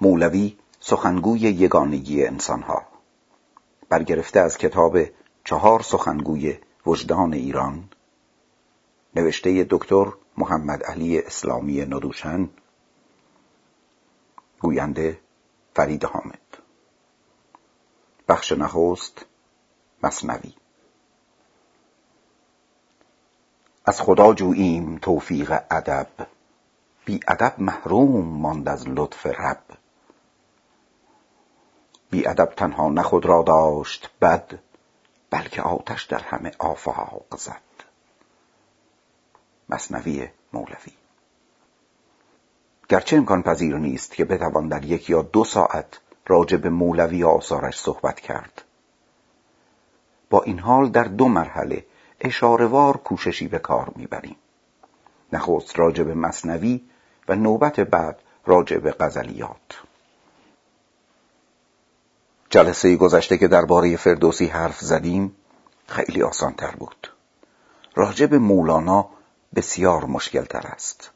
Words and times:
مولوی 0.00 0.56
سخنگوی 0.80 1.40
یگانگی 1.40 2.24
انسانها. 2.26 2.82
برگرفته 3.88 4.40
از 4.40 4.58
کتاب 4.58 4.98
چهار 5.44 5.82
سخنگوی 5.82 6.58
وجدان 6.86 7.32
ایران 7.32 7.84
نوشته 9.16 9.66
دکتر 9.70 10.06
محمد 10.36 10.82
علی 10.82 11.18
اسلامی 11.18 11.80
ندوشن 11.80 12.48
گوینده 14.60 15.18
فرید 15.74 16.04
حامد. 16.04 16.38
بخش 18.28 18.52
نخست 18.52 19.24
مصنوی. 20.02 20.54
از 23.84 24.00
خدا 24.00 24.34
جوییم 24.34 24.98
توفیق 24.98 25.52
ادب 25.70 26.08
بی 27.04 27.20
ادب 27.28 27.54
محروم 27.58 28.24
ماند 28.24 28.68
از 28.68 28.88
لطف 28.88 29.26
رب. 29.26 29.77
بی 32.10 32.26
ادب 32.26 32.52
تنها 32.56 32.88
نه 32.88 33.02
خود 33.02 33.26
را 33.26 33.42
داشت 33.42 34.10
بد 34.20 34.58
بلکه 35.30 35.62
آتش 35.62 36.04
در 36.04 36.18
همه 36.18 36.52
آفاق 36.58 37.36
زد. 37.36 37.62
مصنوی 39.68 40.28
مولوی. 40.52 40.92
گرچه 42.88 43.16
امکان 43.16 43.42
پذیر 43.42 43.76
نیست 43.76 44.14
که 44.14 44.24
بتوان 44.24 44.68
در 44.68 44.84
یک 44.84 45.10
یا 45.10 45.22
دو 45.22 45.44
ساعت 45.44 46.00
راجع 46.26 46.56
به 46.56 46.70
مولوی 46.70 47.24
آثارش 47.24 47.80
صحبت 47.80 48.20
کرد. 48.20 48.62
با 50.30 50.42
این 50.42 50.58
حال 50.58 50.88
در 50.88 51.04
دو 51.04 51.28
مرحله 51.28 51.84
اشارهوار 52.20 52.96
کوششی 52.96 53.48
به 53.48 53.58
کار 53.58 53.92
می‌بریم. 53.96 54.36
نخست 55.32 55.78
راجع 55.78 56.04
به 56.04 56.14
مصنوی 56.14 56.80
و 57.28 57.34
نوبت 57.34 57.80
بعد 57.80 58.18
راجع 58.46 58.78
به 58.78 58.92
غزلیات. 58.92 59.87
جلسه 62.50 62.96
گذشته 62.96 63.38
که 63.38 63.48
درباره 63.48 63.96
فردوسی 63.96 64.46
حرف 64.46 64.80
زدیم 64.80 65.36
خیلی 65.86 66.22
آسان 66.22 66.52
تر 66.52 66.70
بود. 66.70 67.12
راجع 67.94 68.26
به 68.26 68.38
مولانا 68.38 69.08
بسیار 69.54 70.04
مشکل 70.04 70.44
تر 70.44 70.66
است. 70.66 71.10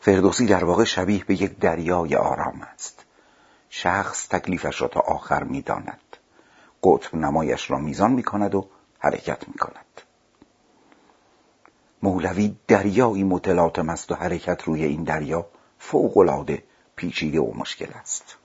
فردوسی 0.00 0.46
در 0.46 0.64
واقع 0.64 0.84
شبیه 0.84 1.24
به 1.24 1.42
یک 1.42 1.58
دریای 1.58 2.14
آرام 2.14 2.62
است. 2.74 3.04
شخص 3.68 4.28
تکلیفش 4.28 4.82
را 4.82 4.88
تا 4.88 5.00
آخر 5.00 5.42
می‌داند. 5.42 6.16
قطب 6.82 7.14
نمایش 7.14 7.70
را 7.70 7.78
میزان 7.78 8.12
می 8.12 8.22
کند 8.22 8.54
و 8.54 8.68
حرکت 8.98 9.48
می 9.48 9.54
کند 9.54 9.84
مولوی 12.02 12.56
دریایی 12.68 13.24
متلاطم 13.24 13.88
است 13.88 14.12
و 14.12 14.14
حرکت 14.14 14.62
روی 14.62 14.84
این 14.84 15.04
دریا 15.04 15.46
فوقالعاده 15.78 16.62
پیچیده 16.96 17.40
و 17.40 17.52
مشکل 17.54 17.90
است. 18.00 18.36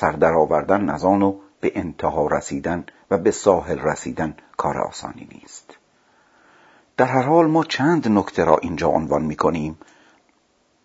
سر 0.00 0.34
آوردن 0.34 0.90
از 0.90 1.04
آن 1.04 1.22
و 1.22 1.34
به 1.60 1.72
انتها 1.74 2.26
رسیدن 2.26 2.84
و 3.10 3.18
به 3.18 3.30
ساحل 3.30 3.78
رسیدن 3.78 4.34
کار 4.56 4.78
آسانی 4.78 5.28
نیست. 5.32 5.76
در 6.96 7.06
هر 7.06 7.22
حال 7.22 7.46
ما 7.46 7.64
چند 7.64 8.08
نکته 8.08 8.44
را 8.44 8.56
اینجا 8.56 8.88
عنوان 8.88 9.22
می 9.22 9.36
کنیم 9.36 9.78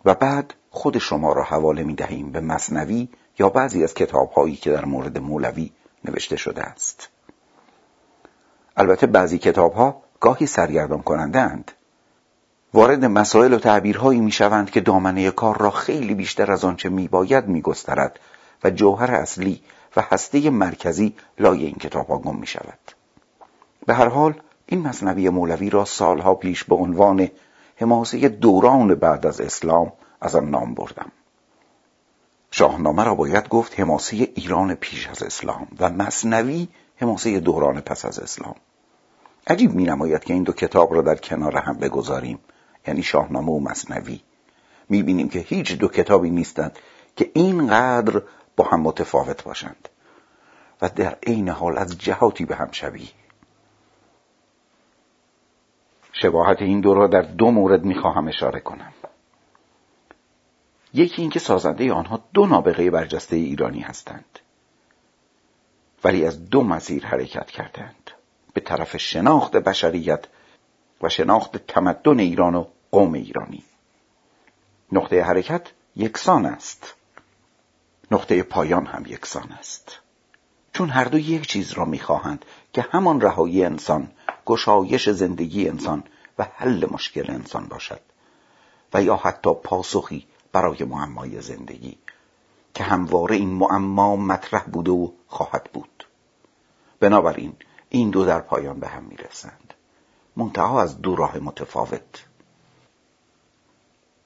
و 0.06 0.16
بعد 0.16 0.54
خود 0.70 0.98
شما 0.98 1.34
را 1.34 1.44
حواله 1.44 1.84
می 1.84 1.96
دهیم 1.96 2.32
به 2.32 2.40
مصنوی 2.40 3.10
یا 3.40 3.50
بعضی 3.50 3.84
از 3.84 3.94
کتاب 3.94 4.32
هایی 4.32 4.56
که 4.56 4.72
در 4.72 4.86
مورد 4.86 5.18
مولوی 5.18 5.72
نوشته 6.06 6.36
شده 6.36 6.64
است. 6.64 7.10
البته 8.78 9.08
بعضی 9.08 9.38
کتاب 9.38 9.74
ها 9.74 10.02
گاهی 10.20 10.46
سرگردان 10.46 11.02
کننده 11.02 11.40
اند. 11.40 11.72
وارد 12.74 13.06
مسائل 13.06 13.54
و 13.54 13.60
تعبیرهایی 13.60 14.22
می 14.22 14.32
شوند 14.32 14.70
که 14.70 14.82
دامنه 14.82 15.32
کار 15.32 15.58
را 15.58 15.72
خیلی 15.72 16.16
بیشتر 16.16 16.52
از 16.52 16.66
آنچه 16.66 16.90
می 16.90 17.08
باید 17.08 17.48
می 17.48 17.62
و 18.64 18.70
جوهر 18.70 19.12
اصلی 19.12 19.62
و 19.96 20.02
هسته 20.02 20.50
مرکزی 20.50 21.16
لای 21.40 21.66
این 21.66 21.76
کتاب 21.76 22.08
ها 22.08 22.18
گم 22.18 22.36
می 22.36 22.48
شود 22.48 22.80
به 23.86 23.94
هر 23.94 24.08
حال 24.08 24.42
این 24.66 24.82
مصنوی 24.88 25.30
مولوی 25.30 25.70
را 25.70 25.86
سالها 25.86 26.36
پیش 26.36 26.64
به 26.64 26.76
عنوان 26.76 27.30
حماسه 27.76 28.30
دوران 28.30 28.96
بعد 28.96 29.26
از 29.26 29.42
اسلام 29.42 29.94
از 30.22 30.36
آن 30.36 30.50
نام 30.50 30.74
بردم. 30.74 31.12
شاهنامه 32.52 33.04
را 33.04 33.16
باید 33.16 33.50
گفت 33.50 33.80
حماسه 33.80 34.16
ایران 34.16 34.76
پیش 34.76 35.08
از 35.08 35.24
اسلام 35.24 35.68
و 35.80 35.90
مصنوی 35.90 36.68
حماسه 36.96 37.40
دوران 37.40 37.82
پس 37.82 38.06
از 38.06 38.20
اسلام. 38.20 38.56
عجیب 39.48 39.74
می 39.74 39.84
نماید 39.84 40.24
که 40.24 40.34
این 40.34 40.44
دو 40.44 40.54
کتاب 40.54 40.94
را 40.94 41.02
در 41.02 41.16
کنار 41.16 41.58
هم 41.58 41.78
بگذاریم. 41.78 42.40
یعنی 42.88 43.04
شاهنامه 43.04 43.52
و 43.52 43.60
مصنوی. 43.60 44.22
می 44.90 45.04
بینیم 45.04 45.30
که 45.30 45.40
هیچ 45.40 45.78
دو 45.78 45.88
کتابی 45.88 46.30
نیستند 46.30 46.80
که 47.16 47.32
اینقدر 47.34 48.22
با 48.56 48.66
هم 48.66 48.82
متفاوت 48.82 49.44
باشند. 49.44 49.90
و 50.82 50.90
در 50.90 51.18
عین 51.28 51.50
حال 51.50 51.78
از 51.78 51.98
جهاتی 51.98 52.46
به 52.46 52.56
هم 52.56 52.72
شبیه. 52.72 53.10
شباهت 56.14 56.62
این 56.62 56.82
دو 56.82 56.94
را 56.94 57.08
در 57.08 57.22
دو 57.22 57.52
مورد 57.52 57.84
می‌خواهم 57.84 58.28
اشاره 58.28 58.60
کنم. 58.60 58.94
یکی 60.94 61.22
اینکه 61.22 61.40
سازنده 61.40 61.94
آنها 61.94 62.24
دو 62.34 62.46
نابغه 62.46 62.90
برجسته 62.92 63.36
ایرانی 63.36 63.82
هستند. 63.82 64.40
ولی 66.04 66.26
از 66.26 66.50
دو 66.50 66.64
مسیر 66.64 67.06
حرکت 67.06 67.52
کردند. 67.52 68.12
به 68.54 68.62
طرف 68.62 68.98
شناخت 68.98 69.56
بشریت 69.56 70.26
و 71.02 71.10
شناخت 71.10 71.58
تمدن 71.58 72.20
ایران 72.20 72.56
و 72.56 72.66
قوم 72.92 73.14
ایرانی. 73.14 73.64
نقطه 74.92 75.24
حرکت 75.24 75.72
یکسان 75.96 76.46
است. 76.46 76.95
نقطه 78.12 78.44
پایان 78.44 78.86
هم 78.86 79.04
یکسان 79.06 79.52
است. 79.52 80.00
چون 80.74 80.90
هر 80.90 81.06
دو 81.06 81.20
یک 81.20 81.48
چیز 81.48 81.72
را 81.72 81.86
می‌خواهند 81.86 82.46
که 82.74 82.86
همان 82.92 83.22
رهایی 83.22 83.64
انسان 83.64 84.12
گشایش 84.46 85.10
زندگی 85.10 85.70
انسان 85.70 86.04
و 86.40 86.48
حل 86.56 86.86
مشکل 86.92 87.32
انسان 87.32 87.66
باشد. 87.66 88.02
و 88.94 89.04
یا 89.04 89.16
حتی 89.16 89.54
پاسخی 89.64 90.28
برای 90.52 90.84
معمای 90.84 91.42
زندگی 91.42 91.98
که 92.74 92.84
همواره 92.84 93.36
این 93.36 93.50
معما 93.50 94.16
مطرح 94.16 94.64
بوده 94.64 94.92
و 94.92 95.12
خواهد 95.28 95.70
بود. 95.74 96.08
بنابراین 97.00 97.54
این 97.90 98.10
دو 98.10 98.26
در 98.26 98.40
پایان 98.40 98.80
به 98.80 98.88
هم 98.88 99.04
می‌رسند. 99.04 99.74
منتها 100.36 100.82
از 100.82 101.02
دو 101.02 101.16
راه 101.16 101.38
متفاوت. 101.38 102.26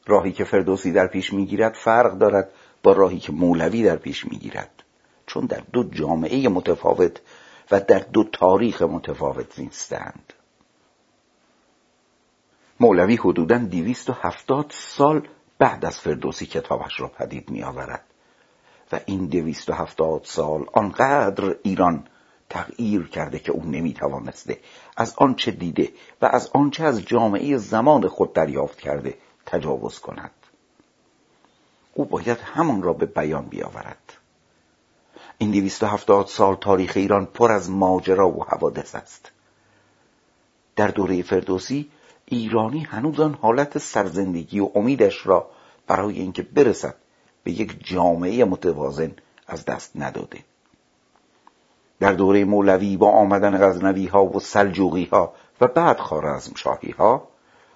راهی 0.06 0.32
که 0.32 0.44
فردوسی 0.44 0.92
در 0.92 1.08
پیش 1.08 1.34
می‌گیرد 1.34 1.74
فرق 1.74 2.18
دارد 2.18 2.52
با 2.84 2.94
راهی 2.94 3.20
که 3.20 3.32
مولوی 3.32 3.84
در 3.84 3.96
پیش 3.96 4.26
می‌گیرد. 4.26 4.84
چون 5.28 5.46
در 5.46 5.64
دو 5.74 5.84
جامعه 5.84 6.50
متفاوت 6.50 7.22
و 7.72 7.80
در 7.80 8.00
دو 8.00 8.24
تاریخ 8.24 8.82
متفاوت 8.82 9.54
زیستند. 9.54 10.34
مولوی 12.80 13.16
حدوداً 13.16 13.58
دیویست 13.58 14.10
و 14.10 14.14
هفتاد 14.14 14.66
سال 14.70 15.28
بعد 15.58 15.86
از 15.86 16.00
فردوسی 16.00 16.46
کتابش 16.46 17.00
را 17.00 17.08
پدید 17.08 17.50
می 17.50 17.64
آورد 17.64 18.04
و 18.92 19.00
این 19.06 19.26
دویست 19.26 19.70
و 19.70 19.74
هفتاد 19.74 20.22
سال 20.24 20.66
آنقدر 20.74 21.56
ایران 21.64 22.08
تغییر 22.50 23.08
کرده 23.08 23.40
که 23.40 23.52
او 23.52 23.66
نمی 23.66 23.94
توانسته 23.94 24.60
از 24.98 25.14
آنچه 25.18 25.52
دیده 25.52 25.90
و 26.22 26.26
از 26.26 26.50
آنچه 26.54 26.84
از 26.84 27.02
جامعه 27.02 27.58
زمان 27.58 28.08
خود 28.08 28.34
دریافت 28.34 28.80
کرده 28.80 29.18
تجاوز 29.46 30.00
کند. 30.00 30.32
او 31.94 32.06
باید 32.06 32.38
همان 32.38 32.82
را 32.82 32.94
به 32.94 33.06
بیان 33.06 33.46
بیاورد. 33.46 34.14
این 35.38 35.52
دویست 35.52 35.84
و 35.84 35.86
هفتاد 35.86 36.28
سال 36.28 36.56
تاریخ 36.56 36.94
ایران 36.96 37.26
پر 37.26 37.52
از 37.52 37.70
ماجرا 37.70 38.30
و 38.30 38.44
حوادث 38.44 38.96
است. 38.96 39.32
در 40.76 40.88
دوره 40.88 41.22
فردوسی 41.22 41.90
ایرانی 42.26 42.80
هنوز 42.80 43.20
آن 43.20 43.34
حالت 43.42 43.78
سرزندگی 43.78 44.60
و 44.60 44.70
امیدش 44.76 45.28
را 45.28 45.50
برای 45.88 46.20
اینکه 46.20 46.42
برسد 46.42 46.96
به 47.44 47.52
یک 47.52 47.88
جامعه 47.88 48.46
متوازن 48.46 49.12
از 49.48 49.66
دست 49.66 49.92
نداده. 49.96 50.40
در 52.00 52.14
دوره 52.14 52.46
مولوی 52.46 52.98
با 52.98 53.12
آمدن 53.12 53.68
غزنوی 53.68 54.06
ها 54.06 54.26
و 54.26 54.40
سلجوقی 54.40 55.06
ها 55.06 55.34
و 55.62 55.68
بعد 55.68 56.00
خارزم 56.00 56.56
شاهی 56.56 56.92
ها 56.92 57.28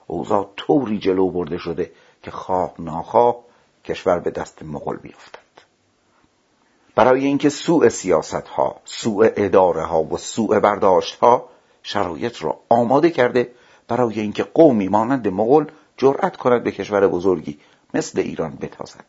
اوضاع 0.08 0.50
طوری 0.56 1.00
جلو 1.00 1.30
برده 1.30 1.58
شده 1.58 1.92
که 2.24 2.32
خواه 2.32 2.74
ناخواه 2.80 3.36
کشور 3.84 4.20
به 4.20 4.32
دست 4.32 4.64
مغول 4.64 4.98
بیفتد. 4.98 5.40
برای 6.96 7.26
اینکه 7.26 7.50
سوء 7.50 7.90
سیاست 7.90 8.48
ها 8.48 8.76
سوء 8.86 9.30
اداره 9.36 9.84
ها 9.84 10.04
و 10.04 10.18
سوء 10.18 10.60
برداشت 10.60 11.20
ها 11.20 11.50
شرایط 11.84 12.44
را 12.44 12.60
آماده 12.70 13.10
کرده 13.10 13.52
برای 13.88 14.20
اینکه 14.20 14.44
قومی 14.44 14.88
مانند 14.88 15.28
مغول 15.28 15.72
جرأت 15.98 16.38
کند 16.38 16.64
به 16.64 16.72
کشور 16.72 17.08
بزرگی 17.08 17.60
مثل 17.94 18.20
ایران 18.20 18.58
بتازد. 18.62 19.06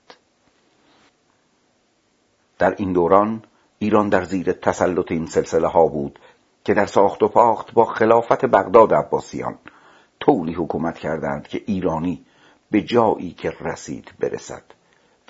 در 2.58 2.74
این 2.78 2.92
دوران 2.92 3.42
ایران 3.78 4.08
در 4.08 4.24
زیر 4.24 4.52
تسلط 4.52 5.12
این 5.12 5.26
سلسله 5.26 5.68
ها 5.68 5.86
بود 5.86 6.18
که 6.64 6.74
در 6.74 6.86
ساخت 6.86 7.22
و 7.22 7.28
پاخت 7.28 7.72
با 7.72 7.84
خلافت 7.84 8.44
بغداد 8.44 8.94
عباسیان 8.94 9.58
طوری 10.20 10.54
حکومت 10.54 10.98
کردند 10.98 11.48
که 11.48 11.62
ایرانی 11.66 12.24
به 12.70 12.82
جایی 12.82 13.30
که 13.30 13.52
رسید 13.60 14.12
برسد 14.20 14.62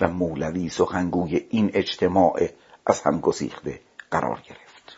و 0.01 0.07
مولوی 0.07 0.69
سخنگوی 0.69 1.45
این 1.49 1.71
اجتماع 1.73 2.49
از 2.85 3.01
هم 3.01 3.19
گسیخته 3.19 3.79
قرار 4.11 4.41
گرفت. 4.49 4.97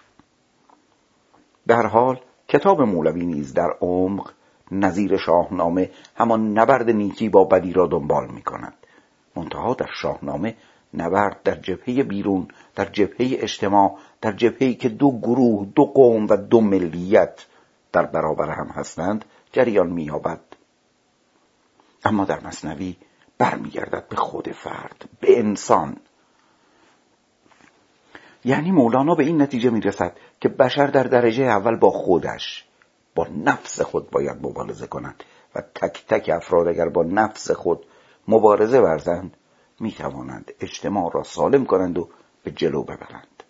در 1.67 1.85
حال 1.85 2.19
کتاب 2.47 2.81
مولوی 2.81 3.25
نیز 3.25 3.53
در 3.53 3.69
عمق 3.81 4.31
نظیر 4.71 5.17
شاهنامه 5.17 5.91
همان 6.15 6.59
نبرد 6.59 6.89
نیکی 6.89 7.29
با 7.29 7.43
بدی 7.43 7.73
را 7.73 7.87
دنبال 7.87 8.27
می 8.27 8.41
کند 8.41 8.73
منتها 9.35 9.73
در 9.73 9.89
شاهنامه 10.01 10.55
نبرد 10.93 11.43
در 11.43 11.55
جبهه 11.55 12.03
بیرون 12.03 12.47
در 12.75 12.85
جبهه 12.85 13.27
اجتماع 13.31 13.97
در 14.21 14.31
جبهه 14.31 14.73
که 14.73 14.89
دو 14.89 15.19
گروه 15.19 15.67
دو 15.75 15.85
قوم 15.85 16.27
و 16.29 16.37
دو 16.37 16.61
ملیت 16.61 17.45
در 17.91 18.05
برابر 18.05 18.49
هم 18.49 18.67
هستند 18.67 19.25
جریان 19.51 19.87
مییابد. 19.87 20.39
اما 22.05 22.25
در 22.25 22.47
مصنوی 22.47 22.97
برمیگردد 23.37 24.07
به 24.07 24.15
خود 24.15 24.51
فرد 24.51 25.09
به 25.19 25.39
انسان. 25.39 25.97
یعنی 28.45 28.71
مولانا 28.71 29.15
به 29.15 29.23
این 29.23 29.41
نتیجه 29.41 29.69
می‌رسد 29.69 30.17
که 30.41 30.49
بشر 30.49 30.87
در 30.87 31.03
درجه 31.03 31.43
اول 31.43 31.75
با 31.75 31.91
خودش 31.91 32.65
با 33.15 33.27
نفس 33.45 33.81
خود 33.81 34.09
باید 34.09 34.37
مبارزه 34.45 34.87
کند 34.87 35.23
و 35.55 35.61
تک 35.75 36.05
تک 36.07 36.29
افراد 36.33 36.67
اگر 36.67 36.89
با 36.89 37.03
نفس 37.03 37.51
خود 37.51 37.85
مبارزه 38.27 38.79
ورزند 38.79 39.37
می 39.79 39.91
توانند 39.91 40.51
اجتماع 40.59 41.11
را 41.13 41.23
سالم 41.23 41.65
کنند 41.65 41.97
و 41.97 42.09
به 42.43 42.51
جلو 42.51 42.83
ببرند. 42.83 43.43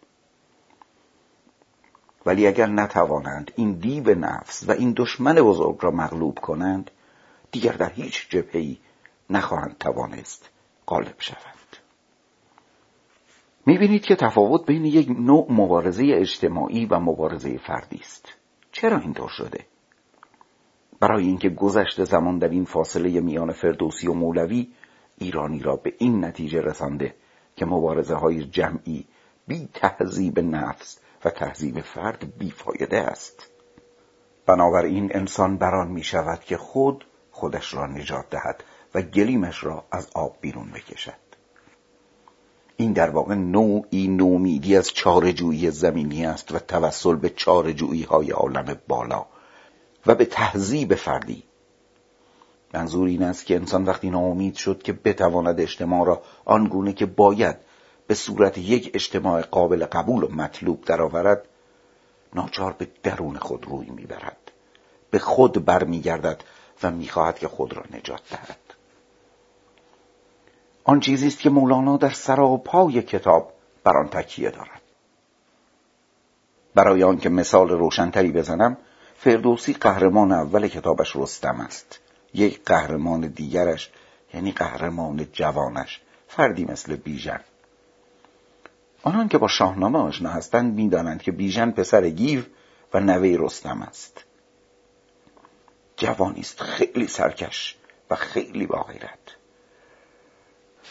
ولی 2.26 2.48
اگر 2.48 2.68
نتوانند 2.68 3.52
این 3.56 3.72
دیو 3.72 4.16
نفس 4.16 4.70
و 4.70 4.72
این 4.72 4.94
دشمن 4.98 5.36
بزرگ 5.36 5.78
را 5.82 5.92
مغلوب 5.92 6.40
کنند 6.40 6.92
دیگر 7.52 7.72
در 7.72 7.94
هیچ 7.94 8.30
جبهه‌ای 8.30 8.78
نخواهند 9.30 9.78
توانست 9.78 10.50
غالب 10.88 11.16
شوند. 11.20 11.78
می‌بینید 13.66 14.06
که 14.06 14.16
تفاوت 14.16 14.66
بین 14.66 14.86
یک 14.86 15.10
نوع 15.10 15.48
مبارزه 15.50 16.04
اجتماعی 16.14 16.86
و 16.86 17.00
مبارزه 17.00 17.58
فردی 17.58 18.00
است. 18.00 18.34
چرا 18.72 19.00
اینطور 19.00 19.30
شده؟ 19.30 19.66
برای 21.00 21.26
اینکه 21.26 21.50
گذشت 21.50 22.04
زمان 22.04 22.38
در 22.38 22.50
این 22.50 22.66
فاصله 22.66 23.22
میان 23.22 23.52
فردوسی 23.52 24.08
و 24.08 24.14
مولوی 24.14 24.68
ایرانی 25.18 25.60
را 25.60 25.76
به 25.76 25.94
این 25.98 26.26
نتیجه 26.26 26.62
رسانده 26.62 27.16
که 27.56 27.66
مبارزه 27.66 28.16
های 28.16 28.44
جمعی 28.44 29.06
بی 29.48 29.70
تهذیب 29.74 30.40
نفس 30.40 31.00
و 31.26 31.30
تهذیب 31.30 31.82
فرد 31.82 32.38
بیفایده 32.38 32.98
است. 32.98 33.50
بنابراین 34.46 35.16
انسان 35.16 35.58
بران 35.58 35.88
می 35.88 36.04
شود 36.04 36.40
که 36.40 36.58
خود 36.58 37.06
خودش 37.38 37.74
را 37.74 37.88
نجات 37.88 38.30
دهد 38.30 38.64
و 38.96 39.02
گلیمش 39.02 39.64
را 39.64 39.84
از 39.92 40.08
آب 40.16 40.38
بیرون 40.42 40.72
بکشد. 40.72 41.28
این 42.78 42.94
در 42.94 43.10
واقع 43.10 43.36
نوعی 43.36 44.08
نومیدی 44.08 44.78
از 44.78 44.94
چارجویی 44.94 45.72
زمینی 45.72 46.26
است 46.26 46.52
و 46.52 46.60
توسل 46.60 47.16
به 47.16 47.30
چارجویی 47.30 48.04
های 48.04 48.32
عالم 48.32 48.78
بالا 48.88 49.26
و 50.06 50.16
به 50.16 50.26
تهذیب 50.26 50.96
فردی. 50.96 51.44
منظور 52.74 53.08
این 53.08 53.24
است 53.24 53.46
که 53.46 53.56
انسان 53.56 53.86
وقتی 53.86 54.10
ناامید 54.10 54.56
شد 54.56 54.84
که 54.84 54.94
بتواند 54.94 55.60
اجتماع 55.60 56.06
را 56.06 56.22
آنگونه 56.46 56.94
که 56.94 57.06
باید 57.06 57.56
به 58.08 58.14
صورت 58.14 58.58
یک 58.58 58.92
اجتماع 58.94 59.42
قابل 59.42 59.86
قبول 59.86 60.24
و 60.24 60.28
مطلوب 60.28 60.86
درآورد 60.86 61.48
ناچار 62.34 62.74
به 62.74 62.88
درون 63.04 63.38
خود 63.38 63.66
روی 63.66 63.90
می‌برد 63.90 64.52
به 65.12 65.20
خود 65.20 65.66
برمیگردد 65.66 66.44
و 66.84 66.92
می‌خواهد 66.92 67.40
که 67.40 67.48
خود 67.48 67.74
را 67.74 67.84
نجات 67.92 68.22
دهد. 68.30 68.58
آن 70.84 71.00
چیزی 71.00 71.28
است 71.28 71.40
که 71.40 71.50
مولانا 71.50 71.98
در 71.98 72.10
سراپای 72.10 73.02
کتاب 73.02 73.54
بر 73.84 73.98
آن 73.98 74.08
تکیه 74.08 74.50
دارد. 74.50 74.82
برای 76.76 77.04
آنکه 77.04 77.30
مثال 77.30 77.70
روشنتری 77.70 78.32
بزنم 78.32 78.78
فردوسی 79.16 79.74
قهرمان 79.74 80.32
اول 80.32 80.68
کتابش 80.68 81.16
رستم 81.16 81.62
است. 81.62 82.00
یک 82.34 82.64
قهرمان 82.66 83.22
دیگرش 83.22 83.92
یعنی 84.34 84.52
قهرمان 84.52 85.28
جوانش 85.34 86.02
فردی 86.28 86.66
مثل 86.66 86.96
بیژن. 86.96 87.40
آنان 89.04 89.28
که 89.28 89.38
با 89.38 89.48
شاهنامه 89.48 90.00
آشنا 90.00 90.30
هستند 90.30 90.74
می‌دانند 90.74 91.22
که 91.22 91.32
بیژن 91.32 91.72
پسر 91.72 92.10
گیو 92.10 92.44
و 92.94 93.00
نوه 93.00 93.36
رستم 93.40 93.82
است. 93.82 94.27
جوانی 95.98 96.40
است 96.40 96.62
خیلی 96.62 97.08
سرکش 97.08 97.78
و 98.10 98.16
خیلی 98.16 98.66
با 98.66 98.86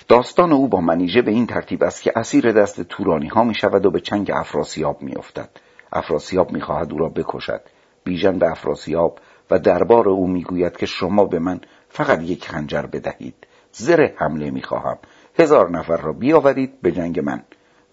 داستان 0.08 0.52
او 0.52 0.68
با 0.68 0.80
منیژه 0.80 1.22
به 1.22 1.30
این 1.30 1.46
ترتیب 1.46 1.82
است 1.82 2.02
که 2.02 2.12
اسیر 2.16 2.52
دست 2.52 2.80
تورانی 2.80 3.28
ها 3.28 3.44
می 3.44 3.54
شود 3.54 3.86
و 3.86 3.90
به 3.90 4.00
چنگ 4.00 4.30
افراسیاب 4.34 5.02
می 5.02 5.14
افتد. 5.14 5.50
افراسیاب 5.92 6.52
می 6.52 6.60
خواهد 6.60 6.92
او 6.92 6.98
را 6.98 7.08
بکشد. 7.08 7.60
بیژن 8.04 8.38
به 8.38 8.50
افراسیاب 8.50 9.18
و 9.50 9.58
دربار 9.58 10.08
او 10.08 10.26
می 10.26 10.42
گوید 10.42 10.76
که 10.76 10.86
شما 10.86 11.24
به 11.24 11.38
من 11.38 11.60
فقط 11.88 12.22
یک 12.22 12.48
خنجر 12.48 12.82
بدهید. 12.82 13.46
زر 13.72 14.08
حمله 14.16 14.50
می 14.50 14.62
خواهم. 14.62 14.98
هزار 15.38 15.70
نفر 15.70 15.96
را 15.96 16.12
بیاورید 16.12 16.80
به 16.82 16.92
جنگ 16.92 17.20
من 17.20 17.44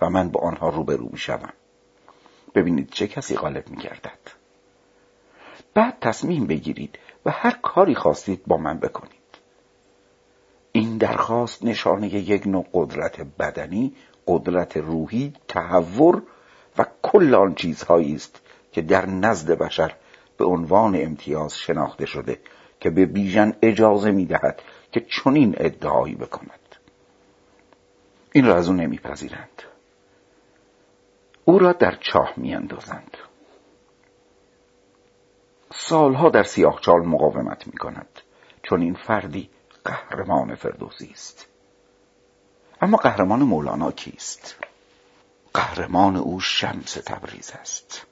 و 0.02 0.10
من 0.10 0.30
با 0.30 0.42
آنها 0.42 0.70
روبرو 0.70 1.10
می 1.12 1.18
شوم. 1.18 1.54
ببینید 2.56 2.90
چه 2.90 3.08
کسی 3.08 3.36
غالب 3.36 3.70
می 3.70 3.78
گردد. 3.78 4.43
بعد 5.74 5.98
تصمیم 6.02 6.48
بگیرید 6.48 7.00
و 7.26 7.32
هر 7.32 7.58
کاری 7.62 7.96
خواستید 7.96 8.42
با 8.48 8.58
من 8.58 8.80
بکنید. 8.80 9.14
این 10.72 10.98
درخواست 10.98 11.66
نشانه 11.66 12.08
یک 12.08 12.48
نوع 12.48 12.66
قدرت 12.74 13.22
بدنی 13.40 13.94
قدرت 14.28 14.78
روحی 14.78 15.34
تحور 15.48 16.24
و 16.78 16.86
کل 17.02 17.36
آن 17.36 17.56
چیزهایی 17.56 18.16
است 18.16 18.42
که 18.72 18.82
در 18.82 19.06
نزد 19.06 19.52
بشر 19.52 19.96
به 20.38 20.46
عنوان 20.46 20.96
امتیاز 20.96 21.58
شناخته 21.58 22.06
شده 22.06 22.40
که 22.80 22.90
به 22.90 23.06
بیژن 23.06 23.54
اجازه 23.62 24.12
می‌دهد 24.12 24.62
که 24.92 25.00
چنین 25.00 25.56
ادعایی 25.58 26.16
بکند. 26.16 26.60
این 28.32 28.46
را 28.46 28.56
از 28.56 28.68
او 28.68 28.74
نمیپذیرند. 28.74 29.62
او 31.46 31.60
را 31.60 31.74
در 31.74 31.98
چاه 32.02 32.34
میاندازند. 32.38 33.18
سالها 35.76 36.30
در 36.30 36.44
سیاهچال 36.44 37.02
مقاومت 37.02 37.68
می 37.68 37.74
کند 37.74 38.20
چون 38.64 38.82
این 38.82 38.94
فردی 38.94 39.50
قهرمان 39.86 40.56
فردوسی 40.56 41.10
است. 41.14 41.48
اما 42.82 42.98
قهرمان 42.98 43.44
مولانا 43.44 43.92
کیست؟ 43.92 44.56
قهرمان 45.54 46.16
او 46.16 46.40
شمس 46.40 46.94
تبریز 46.94 47.52
است. 47.62 48.06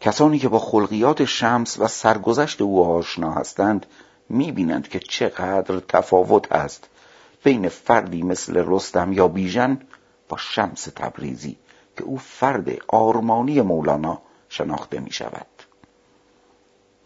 کسانی 0.00 0.38
که 0.38 0.48
با 0.48 0.58
خلقیات 0.58 1.24
شمس 1.24 1.78
و 1.78 1.88
سرگذشت 1.88 2.62
او 2.62 2.84
آشنا 2.84 3.32
هستند 3.32 3.86
می‌بینند 4.28 4.88
که 4.88 4.98
چقدر 4.98 5.80
تفاوت 5.80 6.52
است 6.52 6.88
بین 7.44 7.68
فردی 7.68 8.22
مثل 8.22 8.64
رستم 8.66 9.12
یا 9.12 9.28
بیژن 9.28 9.80
با 10.28 10.36
شمس 10.36 10.82
تبریزی 10.82 11.56
که 11.96 12.04
او 12.04 12.18
فرد 12.18 12.68
آرمانی 12.88 13.60
مولانا 13.60 14.22
شناخته 14.48 15.00
می 15.00 15.10
شود 15.10 15.57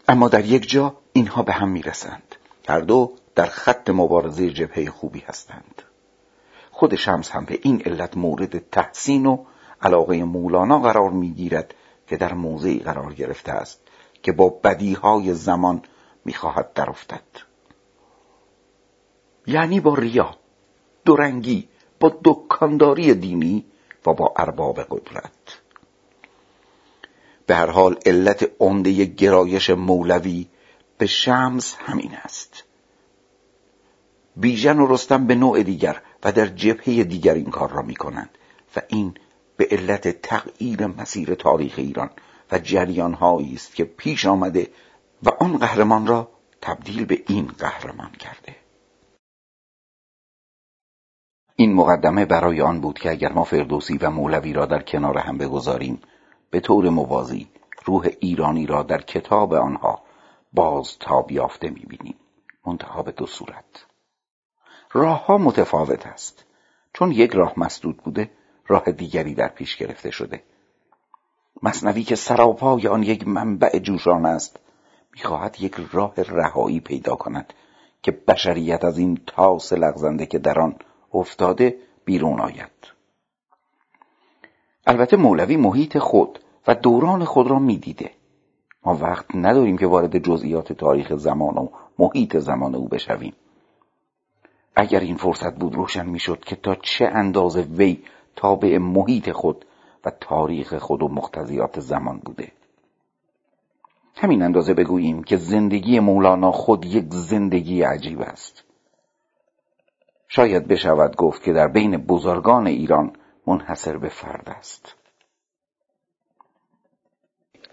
اما 0.07 0.27
در 0.27 0.45
یک 0.45 0.69
جا 0.69 0.95
اینها 1.13 1.43
به 1.43 1.53
هم 1.53 1.69
می 1.69 1.81
رسند 1.81 2.35
هر 2.69 2.79
دو 2.79 3.13
در 3.35 3.45
خط 3.45 3.89
مبارزه 3.89 4.49
جبهه 4.51 4.89
خوبی 4.89 5.19
هستند. 5.19 5.81
خود 6.71 6.95
شمس 6.95 7.31
هم 7.31 7.45
به 7.45 7.59
این 7.61 7.81
علت 7.85 8.17
مورد 8.17 8.69
تحسین 8.69 9.25
و 9.25 9.45
علاقه 9.81 10.23
مولانا 10.23 10.79
قرار 10.79 11.09
می‌گیرد 11.09 11.73
که 12.07 12.17
در 12.17 12.33
موضعی 12.33 12.79
قرار 12.79 13.13
گرفته 13.13 13.51
است 13.51 13.81
که 14.23 14.31
با 14.31 14.49
بدیهای 14.49 15.33
زمان 15.33 15.81
می‌خواهد 16.25 16.73
درافتد 16.73 17.23
یعنی 19.47 19.79
با 19.79 19.93
ریا 19.93 20.35
دورنگی 21.05 21.69
با 21.99 22.17
دکانداری 22.23 23.13
دینی 23.13 23.65
و 24.05 24.13
با 24.13 24.33
ارباب 24.37 24.79
قدرت. 24.79 25.31
به 27.53 27.57
هر 27.57 27.69
حال 27.69 27.97
علت 28.05 28.51
عمده 28.59 29.05
گرایش 29.05 29.69
مولوی 29.69 30.47
به 30.97 31.05
شمس 31.05 31.75
همین 31.75 32.15
است. 32.15 32.63
بیژن 34.35 34.79
و 34.79 34.87
رستم 34.93 35.27
به 35.27 35.35
نوع 35.35 35.63
دیگر 35.63 36.01
و 36.23 36.31
در 36.31 36.45
جبهه 36.45 37.03
دیگر 37.03 37.33
این 37.33 37.49
کار 37.49 37.71
را 37.71 37.81
می 37.81 37.95
کنند 37.95 38.29
و 38.75 38.81
این 38.87 39.13
به 39.57 39.67
علت 39.71 40.21
تغییر 40.21 40.87
مسیر 40.87 41.35
تاریخ 41.35 41.73
ایران 41.77 42.09
و 42.51 42.59
جریانهایی 42.59 43.53
است 43.53 43.75
که 43.75 43.83
پیش 43.83 44.25
آمده 44.25 44.67
و 45.23 45.29
آن 45.29 45.57
قهرمان 45.57 46.07
را 46.07 46.29
تبدیل 46.61 47.05
به 47.05 47.23
این 47.27 47.47
قهرمان 47.47 48.11
کرده. 48.11 48.55
این 51.55 51.73
مقدمه 51.73 52.25
برای 52.25 52.61
آن 52.61 52.81
بود 52.81 52.99
که 52.99 53.11
اگر 53.11 53.31
ما 53.31 53.43
فردوسی 53.43 53.97
و 53.97 54.09
مولوی 54.09 54.53
را 54.53 54.65
در 54.65 54.81
کنار 54.81 55.17
هم 55.17 55.37
بگذاریم 55.37 56.01
به 56.53 56.59
طور 56.59 56.89
موازی 56.89 57.47
روح 57.85 58.09
ایرانی 58.19 58.65
را 58.65 58.83
در 58.83 59.01
کتاب 59.01 59.53
آنها 59.53 60.01
باز 60.53 60.97
تاب 60.99 61.31
یافته 61.31 61.69
می‌بینیم. 61.69 62.15
منتها 62.67 63.03
به 63.03 63.11
دو 63.11 63.25
صورت. 63.25 63.85
راه 64.91 65.25
ها 65.25 65.37
متفاوت 65.37 66.07
است. 66.07 66.45
چون 66.93 67.11
یک 67.11 67.31
راه 67.31 67.53
مسدود 67.57 67.97
بوده 67.97 68.31
راه 68.67 68.91
دیگری 68.91 69.33
در 69.33 69.47
پیش 69.47 69.77
گرفته 69.77 70.11
شده. 70.11 70.43
مصنوی 71.63 72.03
که 72.03 72.15
سراپای 72.15 72.87
آن 72.87 73.03
یک 73.03 73.27
منبع 73.27 73.79
جوشان 73.79 74.25
است 74.25 74.59
می‌خواهد 75.13 75.61
یک 75.61 75.75
راه 75.91 76.13
رهایی 76.17 76.79
پیدا 76.79 77.15
کند 77.15 77.53
که 78.01 78.11
بشریت 78.11 78.83
از 78.83 78.97
این 78.97 79.21
تاس 79.27 79.73
لغزنده 79.73 80.25
که 80.25 80.39
در 80.39 80.59
آن 80.59 80.75
افتاده 81.13 81.77
بیرون 82.05 82.41
آید. 82.41 82.92
البته 84.87 85.17
مولوی 85.17 85.57
محیط 85.57 85.97
خود 85.97 86.39
و 86.67 86.75
دوران 86.75 87.25
خود 87.25 87.47
را 87.47 87.59
می‌دیده. 87.59 88.11
ما 88.85 88.97
وقت 89.01 89.35
نداریم 89.35 89.77
که 89.77 89.87
وارد 89.87 90.17
جزئیات 90.17 90.73
تاریخ 90.73 91.15
زمان 91.15 91.57
و 91.57 91.67
محیط 91.99 92.37
زمان 92.37 92.75
او 92.75 92.87
بشویم. 92.87 93.33
اگر 94.75 94.99
این 94.99 95.17
فرصت 95.17 95.55
بود 95.55 95.75
روشن 95.75 96.05
می‌شد 96.05 96.39
که 96.39 96.55
تا 96.55 96.75
چه 96.75 97.05
اندازه 97.05 97.61
وی 97.61 98.03
تابع 98.35 98.77
محیط 98.77 99.31
خود 99.31 99.65
و 100.05 100.11
تاریخ 100.21 100.73
خود 100.73 101.03
و 101.03 101.07
مقتضیات 101.07 101.79
زمان 101.79 102.17
بوده. 102.17 102.51
همین 104.15 104.41
اندازه 104.41 104.73
بگوییم 104.73 105.23
که 105.23 105.37
زندگی 105.37 105.99
مولانا 105.99 106.51
خود 106.51 106.85
یک 106.85 107.05
زندگی 107.09 107.81
عجیب 107.81 108.21
است. 108.21 108.63
شاید 110.27 110.67
بشود 110.67 111.15
گفت 111.15 111.43
که 111.43 111.53
در 111.53 111.67
بین 111.67 111.97
بزرگان 111.97 112.67
ایران 112.67 113.13
منحصر 113.47 113.97
به 113.97 114.09
فرد 114.09 114.49
است. 114.49 114.95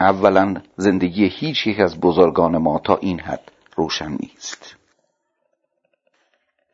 اولا 0.01 0.63
زندگی 0.77 1.29
هیچ 1.29 1.67
یک 1.67 1.81
از 1.81 2.01
بزرگان 2.01 2.57
ما 2.57 2.79
تا 2.79 2.97
این 2.97 3.21
حد 3.21 3.53
روشن 3.77 4.11
نیست. 4.21 4.77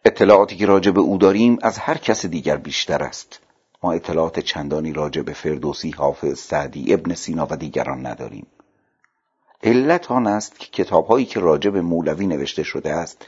اطلاعاتی 0.04 0.56
که 0.56 0.66
راجع 0.66 0.90
به 0.90 1.00
او 1.00 1.18
داریم 1.18 1.58
از 1.62 1.78
هر 1.78 1.98
کس 1.98 2.26
دیگر 2.26 2.56
بیشتر 2.56 3.02
است. 3.02 3.40
ما 3.82 3.92
اطلاعات 3.92 4.40
چندانی 4.40 4.92
راجع 4.92 5.22
به 5.22 5.32
فردوسی 5.32 5.90
حافظ 5.90 6.38
سعدی 6.38 6.94
ابن 6.94 7.14
سینا 7.14 7.46
و 7.50 7.56
دیگران 7.56 8.06
نداریم. 8.06 8.46
علت 9.62 10.10
آن 10.10 10.26
است 10.26 10.58
که 10.58 10.66
کتابهایی 10.66 11.26
که 11.26 11.40
راجع 11.40 11.70
به 11.70 11.80
مولوی 11.82 12.26
نوشته 12.26 12.62
شده 12.62 12.92
است 12.92 13.26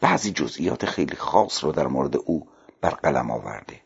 بعضی 0.00 0.32
جزئیات 0.32 0.86
خیلی 0.86 1.16
خاص 1.16 1.64
را 1.64 1.72
در 1.72 1.86
مورد 1.86 2.16
او 2.16 2.48
بر 2.80 2.90
قلم 2.90 3.30
آورده. 3.30 3.83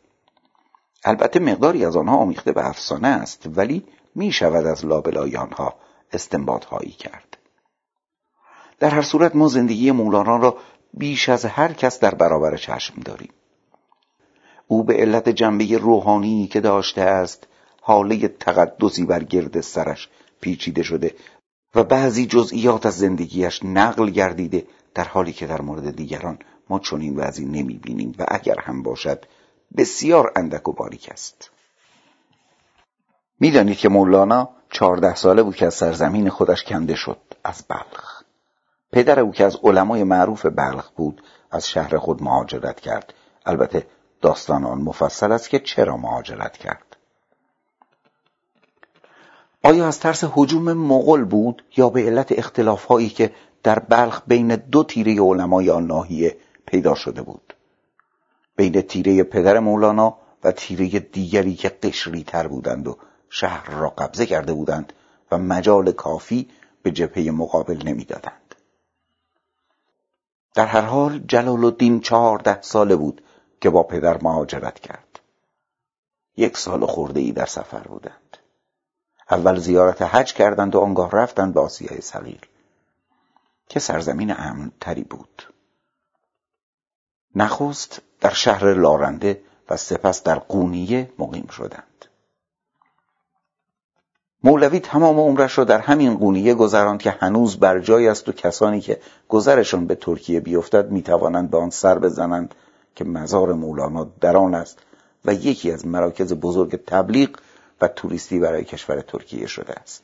البته 1.04 1.40
مقداری 1.40 1.84
از 1.84 1.96
آنها 1.96 2.16
آمیخته 2.16 2.52
به 2.52 2.68
افسانه 2.68 3.08
است 3.08 3.46
ولی 3.46 3.84
می 4.14 4.32
شود 4.32 4.66
از 4.66 4.86
لابلای 4.86 5.36
آنها 5.36 5.74
استنباط 6.12 6.64
هایی 6.64 6.90
کرد. 6.90 7.38
در 8.78 8.90
هر 8.90 9.02
صورت 9.02 9.36
ما 9.36 9.48
زندگی 9.48 9.90
مولانا 9.90 10.36
را 10.36 10.56
بیش 10.94 11.28
از 11.28 11.44
هر 11.44 11.72
کس 11.72 12.00
در 12.00 12.14
برابر 12.14 12.56
چشم 12.56 13.00
داریم. 13.00 13.30
او 14.68 14.84
به 14.84 14.94
علت 14.94 15.28
جنبه 15.28 15.78
روحانی 15.78 16.46
که 16.46 16.60
داشته 16.60 17.02
است 17.02 17.46
حاله 17.80 18.28
تقدسی 18.28 19.04
بر 19.04 19.24
گرد 19.24 19.60
سرش 19.60 20.08
پیچیده 20.40 20.82
شده 20.82 21.14
و 21.74 21.84
بعضی 21.84 22.26
جزئیات 22.26 22.86
از 22.86 22.98
زندگیش 22.98 23.64
نقل 23.64 24.10
گردیده 24.10 24.66
در 24.94 25.04
حالی 25.04 25.32
که 25.32 25.46
در 25.46 25.60
مورد 25.60 25.96
دیگران 25.96 26.38
ما 26.70 26.78
چنین 26.78 27.16
وضعی 27.16 27.44
نمی 27.44 27.74
بینیم 27.74 28.14
و 28.18 28.24
اگر 28.28 28.60
هم 28.60 28.82
باشد 28.82 29.24
بسیار 29.76 30.32
اندک 30.36 30.68
و 30.68 30.72
باریک 30.72 31.08
است. 31.12 31.50
می‌دانید 33.40 33.78
که 33.78 33.88
مولانا 33.88 34.48
چهارده 34.70 35.14
ساله 35.14 35.42
بود 35.42 35.56
که 35.56 35.66
از 35.66 35.74
سرزمین 35.74 36.30
خودش 36.30 36.64
کنده 36.64 36.94
شد 36.94 37.20
از 37.44 37.64
بلخ. 37.68 38.22
پدر 38.92 39.20
او 39.20 39.32
که 39.32 39.44
از 39.44 39.56
علمای 39.62 40.04
معروف 40.04 40.46
بلخ 40.46 40.90
بود 40.90 41.22
از 41.50 41.68
شهر 41.68 41.98
خود 41.98 42.22
مهاجرت 42.22 42.80
کرد. 42.80 43.14
البته 43.46 43.86
داستان 44.22 44.64
آن 44.64 44.78
مفصل 44.78 45.32
است 45.32 45.50
که 45.50 45.58
چرا 45.58 45.96
مهاجرت 45.96 46.56
کرد. 46.56 46.96
آیا 49.62 49.86
از 49.88 50.00
ترس 50.00 50.24
حجوم 50.24 50.72
مغول 50.72 51.24
بود 51.24 51.64
یا 51.76 51.88
به 51.88 52.02
علت 52.02 52.38
اختلاف 52.38 52.84
هایی 52.84 53.08
که 53.08 53.34
در 53.62 53.78
بلخ 53.78 54.22
بین 54.26 54.56
دو 54.56 54.84
تیره 54.84 55.20
علمای 55.22 55.70
آن 55.70 55.86
ناحیه 55.86 56.36
پیدا 56.66 56.94
شده 56.94 57.22
بود؟ 57.22 57.47
بین 58.58 58.80
تیره 58.80 59.22
پدر 59.22 59.58
مولانا 59.58 60.18
و 60.44 60.52
تیره 60.52 60.98
دیگری 60.98 61.54
که 61.54 61.68
قشری 61.68 62.24
تر 62.24 62.46
بودند 62.46 62.88
و 62.88 62.98
شهر 63.30 63.70
را 63.70 63.90
قبضه 63.90 64.26
کرده 64.26 64.52
بودند 64.52 64.92
و 65.30 65.38
مجال 65.38 65.92
کافی 65.92 66.48
به 66.82 66.90
جبهه 66.90 67.30
مقابل 67.30 67.82
نمی‌دادند. 67.84 68.54
در 70.54 70.66
هر 70.66 70.80
حال 70.80 71.18
جلال 71.18 71.64
الدین 71.64 72.00
چهارده 72.00 72.62
ساله 72.62 72.96
بود 72.96 73.22
که 73.60 73.70
با 73.70 73.82
پدر 73.82 74.22
مهاجرت 74.22 74.80
کرد. 74.80 75.20
یک 76.36 76.56
سال 76.56 76.86
خورده 76.86 77.20
ای 77.20 77.32
در 77.32 77.46
سفر 77.46 77.82
بودند. 77.88 78.36
اول 79.30 79.58
زیارت 79.58 80.02
حج 80.02 80.34
کردند 80.34 80.74
و 80.74 80.80
آنگاه 80.80 81.10
رفتند 81.10 81.54
به 81.54 81.60
آسیای 81.60 82.00
صغیر 82.00 82.40
که 83.68 83.80
سرزمین 83.80 84.34
امن 84.38 84.72
تری 84.80 85.04
بود. 85.04 85.42
نخست 87.34 88.07
در 88.20 88.32
شهر 88.32 88.74
لارنده 88.74 89.40
و 89.70 89.76
سپس 89.76 90.22
در 90.22 90.38
قونیه 90.38 91.10
مقیم 91.18 91.46
شدند. 91.46 91.84
مولوی 94.44 94.80
تمام 94.80 95.20
عمرش 95.20 95.58
را 95.58 95.64
در 95.64 95.78
همین 95.78 96.16
قونیه 96.16 96.54
گذراند 96.54 97.00
که 97.00 97.10
هنوز 97.10 97.56
بر 97.56 97.78
جای 97.78 98.08
است 98.08 98.28
و 98.28 98.32
کسانی 98.32 98.80
که 98.80 99.00
گذرشان 99.28 99.86
به 99.86 99.94
ترکیه 99.94 100.40
بیفتد 100.40 100.90
می‌توانند 100.90 101.50
به 101.50 101.58
آن 101.58 101.70
سر 101.70 101.98
بزنند 101.98 102.54
که 102.94 103.04
مزار 103.04 103.52
مولانا 103.52 104.10
در 104.20 104.36
آن 104.36 104.54
است 104.54 104.78
و 105.24 105.34
یکی 105.34 105.72
از 105.72 105.86
مراکز 105.86 106.32
بزرگ 106.32 106.84
تبلیغ 106.86 107.30
و 107.80 107.88
توریستی 107.88 108.38
برای 108.38 108.64
کشور 108.64 109.00
ترکیه 109.00 109.46
شده 109.46 109.72
است 109.72 110.02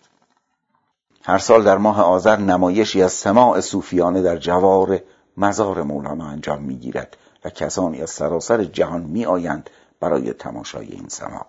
هر 1.23 1.39
سال 1.39 1.65
در 1.65 1.79
ماه 1.79 2.03
آذر 2.03 2.37
نمایشی 2.37 3.03
از 3.03 3.13
سماع 3.13 3.61
صوفیانه 3.61 4.23
در 4.23 4.37
جوار 4.37 5.01
مزار 5.37 5.83
مولانا 5.83 6.27
انجام 6.27 6.63
می‌گیرد 6.63 7.17
و 7.45 7.51
کسانی 7.51 8.03
از 8.03 8.11
سراسر 8.11 8.65
جهان 8.65 9.03
میآیند 9.03 9.71
برای 10.01 10.33
تماشای 10.33 10.87
این 10.87 11.09
سماع 11.09 11.47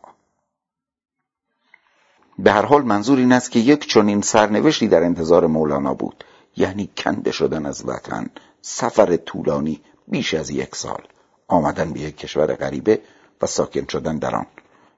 به 2.40 2.52
هر 2.52 2.66
حال 2.66 2.82
منظور 2.82 3.18
این 3.18 3.32
است 3.32 3.52
که 3.52 3.60
یک 3.60 3.90
چنین 3.90 4.22
سرنوشتی 4.22 4.88
در 4.88 5.04
انتظار 5.04 5.48
مولانا 5.48 5.94
بود 5.94 6.24
یعنی 6.58 6.90
کنده 6.98 7.32
شدن 7.32 7.66
از 7.66 7.88
وطن 7.88 8.30
سفر 8.62 9.18
طولانی 9.18 9.82
بیش 10.08 10.34
از 10.34 10.50
یک 10.50 10.76
سال 10.76 11.04
آمدن 11.48 11.94
به 11.94 12.00
یک 12.00 12.18
کشور 12.18 12.56
غریبه 12.56 13.02
و 13.42 13.46
ساکن 13.46 13.86
شدن 13.88 14.18
در 14.18 14.36
آن 14.36 14.46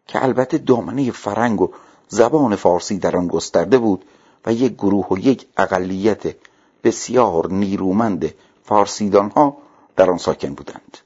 که 0.08 0.24
البته 0.24 0.58
دامنه 0.58 1.12
فرنگ 1.12 1.62
و 1.62 1.72
زبان 2.08 2.56
فارسی 2.56 2.98
در 2.98 3.18
آن 3.18 3.28
گسترده 3.28 3.78
بود 3.78 4.06
و 4.46 4.54
یک 4.54 4.74
گروه 4.74 5.08
و 5.12 5.18
یک 5.18 5.48
اقلیت 5.58 6.36
بسیار 6.84 7.52
نیرومند 7.52 8.34
فارسیدان 8.64 9.30
ها 9.30 9.58
در 9.98 10.12
آن 10.12 10.18
ساکن 10.18 10.54
بودند. 10.54 10.98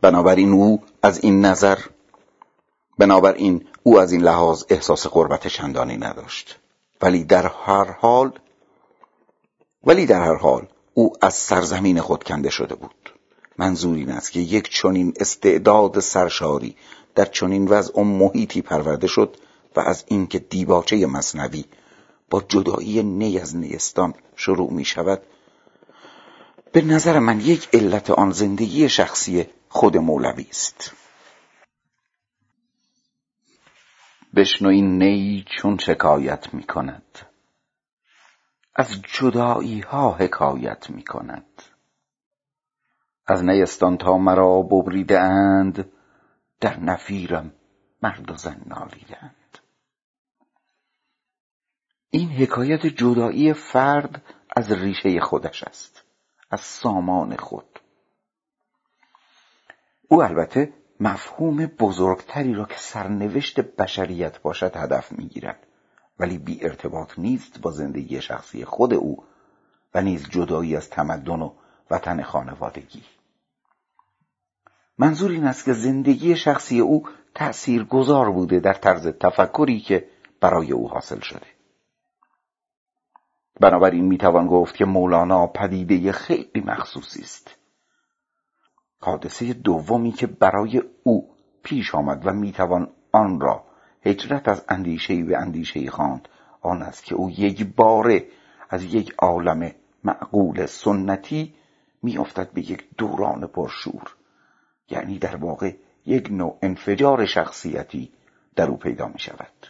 بنابراین 0.00 0.52
او 0.52 0.82
از 1.02 1.24
این 1.24 1.44
نظر 1.44 1.78
بنابراین 2.98 3.68
او 3.82 4.00
از 4.00 4.12
این 4.12 4.22
لحاظ 4.22 4.64
احساس 4.68 5.06
قربت 5.06 5.46
چندانی 5.46 5.96
نداشت. 5.96 6.58
ولی 7.02 7.24
در 7.24 7.46
هر 7.46 7.84
حال 7.84 8.38
ولی 9.84 10.06
در 10.06 10.20
هر 10.20 10.34
حال 10.34 10.66
او 10.94 11.12
از 11.20 11.34
سرزمین 11.34 12.00
خود 12.00 12.24
کنده 12.24 12.50
شده 12.50 12.74
بود. 12.74 13.12
منظور 13.58 13.96
این 13.96 14.10
است 14.10 14.32
که 14.32 14.40
یک 14.40 14.70
چنین 14.70 15.12
استعداد 15.20 16.00
سرشاری 16.00 16.76
در 17.14 17.24
چنین 17.24 17.68
وضع 17.68 18.00
و 18.00 18.04
محیطی 18.04 18.62
پرورده 18.62 19.06
شد 19.06 19.36
و 19.76 19.80
از 19.80 20.04
اینکه 20.06 20.38
دیباچه 20.38 21.06
مصنوی 21.06 21.64
با 22.30 22.44
جدایی 22.48 23.02
نی 23.02 23.38
از 23.38 23.56
نیستان 23.56 24.14
شروع 24.36 24.72
می 24.72 24.84
شود 24.84 25.22
به 26.72 26.82
نظر 26.82 27.18
من 27.18 27.40
یک 27.40 27.68
علت 27.72 28.10
آن 28.10 28.30
زندگی 28.30 28.88
شخصی 28.88 29.46
خود 29.68 29.96
مولوی 29.96 30.46
است. 30.50 30.92
بشنو 34.36 34.68
این 34.68 35.02
نی 35.02 35.44
چون 35.58 35.78
شکایت 35.78 36.54
می 36.54 36.62
کند 36.62 37.18
از 38.74 38.88
جدایی 39.02 39.80
ها 39.80 40.12
حکایت 40.12 40.90
می 40.90 41.04
کند 41.04 41.62
از 43.26 43.44
نیستان 43.44 43.96
تا 43.96 44.18
مرا 44.18 44.62
ببریده 44.62 45.20
اند 45.20 45.92
در 46.60 46.80
نفیرم 46.80 47.52
مرد 48.02 48.30
و 48.30 48.36
زن 48.36 48.62
نالیدند 48.66 49.58
این 52.10 52.28
حکایت 52.28 52.86
جدایی 52.86 53.54
فرد 53.54 54.22
از 54.56 54.72
ریشه 54.72 55.20
خودش 55.20 55.64
است. 55.64 55.91
از 56.52 56.60
سامان 56.60 57.36
خود. 57.36 57.80
او 60.08 60.22
البته 60.22 60.72
مفهوم 61.00 61.66
بزرگتری 61.66 62.54
را 62.54 62.64
که 62.64 62.78
سرنوشت 62.78 63.60
بشریت 63.60 64.42
باشد 64.42 64.76
هدف 64.76 65.12
می‌گیرد 65.12 65.66
ولی 66.18 66.38
بی 66.38 66.64
ارتباط 66.64 67.18
نیست 67.18 67.60
با 67.60 67.70
زندگی 67.70 68.20
شخصی 68.20 68.64
خود 68.64 68.94
او 68.94 69.24
و 69.94 70.02
نیز 70.02 70.28
جدایی 70.28 70.76
از 70.76 70.90
تمدن 70.90 71.42
و 71.42 71.52
وطن 71.90 72.22
خانوادگی. 72.22 73.02
منظور 74.98 75.30
این 75.30 75.44
است 75.44 75.64
که 75.64 75.72
زندگی 75.72 76.36
شخصی 76.36 76.80
او 76.80 77.08
تأثیر 77.34 77.84
گذار 77.84 78.30
بوده 78.30 78.60
در 78.60 78.74
طرز 78.74 79.06
تفکری 79.06 79.80
که 79.80 80.08
برای 80.40 80.72
او 80.72 80.88
حاصل 80.88 81.20
شده. 81.20 81.46
بنابراین 83.60 84.04
می‌توان 84.04 84.46
گفت 84.46 84.76
که 84.76 84.84
مولانا 84.84 85.46
پدیده 85.46 86.12
خیلی 86.12 86.60
مخصوصی 86.64 87.22
است. 87.22 87.56
حادثه 89.00 89.52
دومی 89.52 90.12
که 90.12 90.26
برای 90.26 90.82
او 91.02 91.34
پیش 91.62 91.94
آمد 91.94 92.26
و 92.26 92.32
می‌توان 92.32 92.88
آن 93.12 93.40
را 93.40 93.64
هجرت 94.04 94.48
از 94.48 94.64
اندیشه 94.68 95.24
به 95.24 95.38
اندیشه 95.38 95.90
خواند 95.90 96.28
آن 96.60 96.82
است 96.82 97.04
که 97.04 97.14
او 97.14 97.30
یک 97.30 97.74
باره 97.76 98.26
از 98.70 98.84
یک 98.84 99.14
عالم 99.18 99.72
معقول 100.04 100.66
سنتی 100.66 101.54
میافتد 102.02 102.52
به 102.52 102.70
یک 102.70 102.88
دوران 102.98 103.46
پرشور. 103.46 104.14
یعنی 104.90 105.18
در 105.18 105.36
واقع 105.36 105.74
یک 106.06 106.28
نوع 106.30 106.58
انفجار 106.62 107.26
شخصیتی 107.26 108.12
در 108.56 108.68
او 108.68 108.76
پیدا 108.76 109.08
می 109.08 109.18
شود 109.18 109.66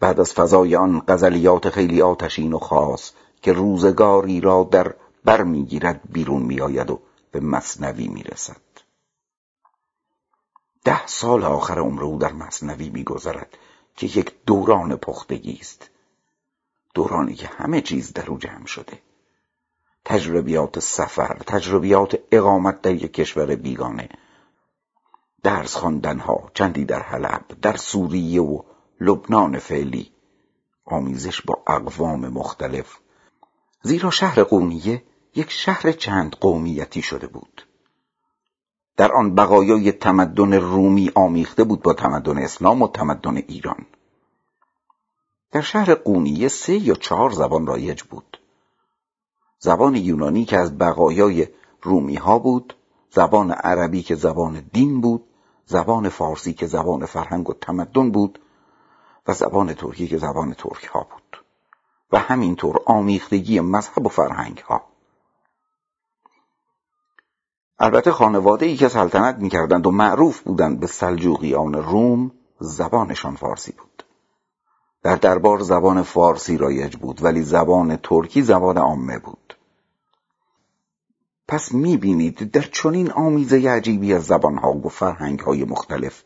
بعد 0.00 0.20
از 0.20 0.32
فضای 0.32 0.76
آن 0.76 1.02
غزلیات 1.08 1.70
خیلی 1.70 2.02
آتشین 2.02 2.52
و 2.52 2.58
خاص 2.58 3.12
که 3.42 3.52
روزگاری 3.52 4.40
را 4.40 4.68
در 4.70 4.94
بر 5.24 5.42
می‌گیرد 5.42 6.00
بیرون 6.12 6.42
میآید 6.42 6.90
و 6.90 7.00
به 7.30 7.40
مصنوی 7.40 8.08
می‌رسد. 8.08 8.60
ده 10.84 11.06
سال 11.06 11.44
آخر 11.44 11.78
عمر 11.78 12.02
او 12.02 12.18
در 12.18 12.32
مصنوی 12.32 12.88
میگذرد 12.88 13.58
که 13.96 14.06
یک 14.06 14.34
دوران 14.46 14.96
پختگی 14.96 15.58
است. 15.60 15.90
دورانی 16.94 17.34
که 17.34 17.46
همه 17.46 17.80
چیز 17.80 18.12
در 18.12 18.30
او 18.30 18.38
جمع 18.38 18.66
شده. 18.66 18.98
تجربیات 20.04 20.78
سفر 20.78 21.36
تجربیات 21.46 22.18
اقامت 22.32 22.82
در 22.82 22.94
یک 22.94 23.12
کشور 23.12 23.56
بیگانه. 23.56 24.08
درس 25.42 25.76
ها 25.76 26.50
چندی 26.54 26.84
در 26.84 27.02
حلب 27.02 27.44
در 27.62 27.76
سوریه 27.76 28.42
و 28.42 28.62
لبنان 29.00 29.58
فعلی. 29.58 30.12
آمیزش 30.84 31.42
با 31.42 31.62
اقوام 31.66 32.28
مختلف. 32.28 32.98
زیرا 33.82 34.10
شهر 34.10 34.42
قونیه 34.42 35.02
یک 35.34 35.50
شهر 35.50 35.92
چند 35.92 36.36
قومیتی 36.40 37.02
شده 37.02 37.26
بود. 37.26 37.66
در 38.96 39.12
آن 39.12 39.34
بقایای 39.34 39.92
تمدن 39.92 40.54
رومی 40.54 41.10
آمیخته 41.14 41.64
بود 41.64 41.82
با 41.82 41.92
تمدن 41.92 42.38
اسلام 42.38 42.82
و 42.82 42.88
تمدن 42.88 43.36
ایران. 43.36 43.86
در 45.52 45.60
شهر 45.60 45.94
قونیه 45.94 46.48
سه 46.48 46.74
یا 46.74 46.94
چهار 46.94 47.30
زبان 47.30 47.66
رایج 47.66 48.02
بود. 48.02 48.40
زبان 49.58 49.94
یونانی 49.94 50.44
که 50.44 50.58
از 50.58 50.78
بقایای 50.78 51.46
رومی 51.82 52.16
ها 52.16 52.38
بود 52.38 52.74
زبان 53.10 53.50
عربی 53.50 54.02
که 54.02 54.14
زبان 54.14 54.62
دین 54.72 55.00
بود 55.00 55.24
زبان 55.66 56.08
فارسی 56.08 56.52
که 56.52 56.66
زبان 56.66 57.06
فرهنگ 57.06 57.50
و 57.50 57.54
تمدن 57.54 58.10
بود 58.10 58.38
زبان 59.32 59.74
ترکی 59.74 60.08
که 60.08 60.18
زبان 60.18 60.54
ترک 60.54 60.84
ها 60.84 61.00
بود. 61.00 61.44
و 62.12 62.18
همینطور 62.18 62.80
آمیختگی 62.86 63.60
مذهب 63.60 64.06
و 64.06 64.08
فرهنگ 64.08 64.58
ها 64.58 64.82
البته 67.78 68.12
خانواده 68.12 68.66
ای 68.66 68.76
که 68.76 68.88
سلطنت 68.88 69.36
می‌کردند 69.36 69.86
و 69.86 69.90
معروف 69.90 70.40
بودند 70.40 70.80
به 70.80 70.86
سلجوقیان 70.86 71.74
روم 71.74 72.30
زبانشان 72.58 73.36
فارسی 73.36 73.72
بود. 73.72 74.04
در 75.02 75.16
دربار 75.16 75.58
زبان 75.58 76.02
فارسی 76.02 76.56
رایج 76.56 76.96
بود 76.96 77.24
ولی 77.24 77.42
زبان 77.42 77.96
ترکی 77.96 78.42
زبان 78.42 78.78
عامه 78.78 79.18
بود. 79.18 79.56
پس 81.48 81.72
می‌بینید 81.72 82.50
در 82.50 82.62
چنین 82.62 83.12
آمیزه 83.12 83.70
عجیبی 83.70 84.14
از 84.14 84.24
زبانها 84.24 84.72
و 84.72 84.88
فرهنگهای 84.88 85.64
مختلف 85.64 86.22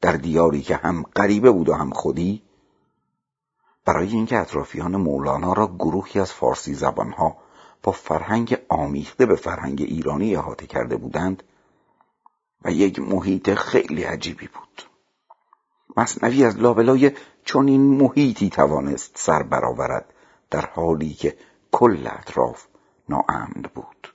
در 0.00 0.12
دیاری 0.12 0.62
که 0.62 0.76
هم 0.76 1.02
غریبه 1.02 1.50
بود 1.50 1.68
و 1.68 1.74
هم 1.74 1.90
خودی 1.90 2.42
برای 3.84 4.08
اینکه 4.08 4.38
اطرافیان 4.38 4.96
مولانا 4.96 5.52
را 5.52 5.66
گروهی 5.66 6.20
از 6.20 6.32
فارسی 6.32 6.74
زبانها 6.74 7.36
با 7.82 7.92
فرهنگ 7.92 8.58
آمیخته 8.68 9.26
به 9.26 9.36
فرهنگ 9.36 9.82
ایرانی 9.82 10.36
احاطه 10.36 10.66
کرده 10.66 10.96
بودند 10.96 11.42
و 12.64 12.70
یک 12.70 12.98
محیط 12.98 13.54
خیلی 13.54 14.02
عجیبی 14.02 14.46
بود. 14.46 14.82
مصنوی 15.96 16.44
از 16.44 16.58
لابلای 16.58 17.12
چنین 17.44 17.80
محیطی 17.80 18.50
توانست 18.50 19.12
سر 19.14 19.42
برآورد 19.42 20.14
در 20.50 20.66
حالی 20.66 21.14
که 21.14 21.36
کل 21.72 22.08
اطراف 22.10 22.66
ناامن 23.08 23.62
بود. 23.74 24.14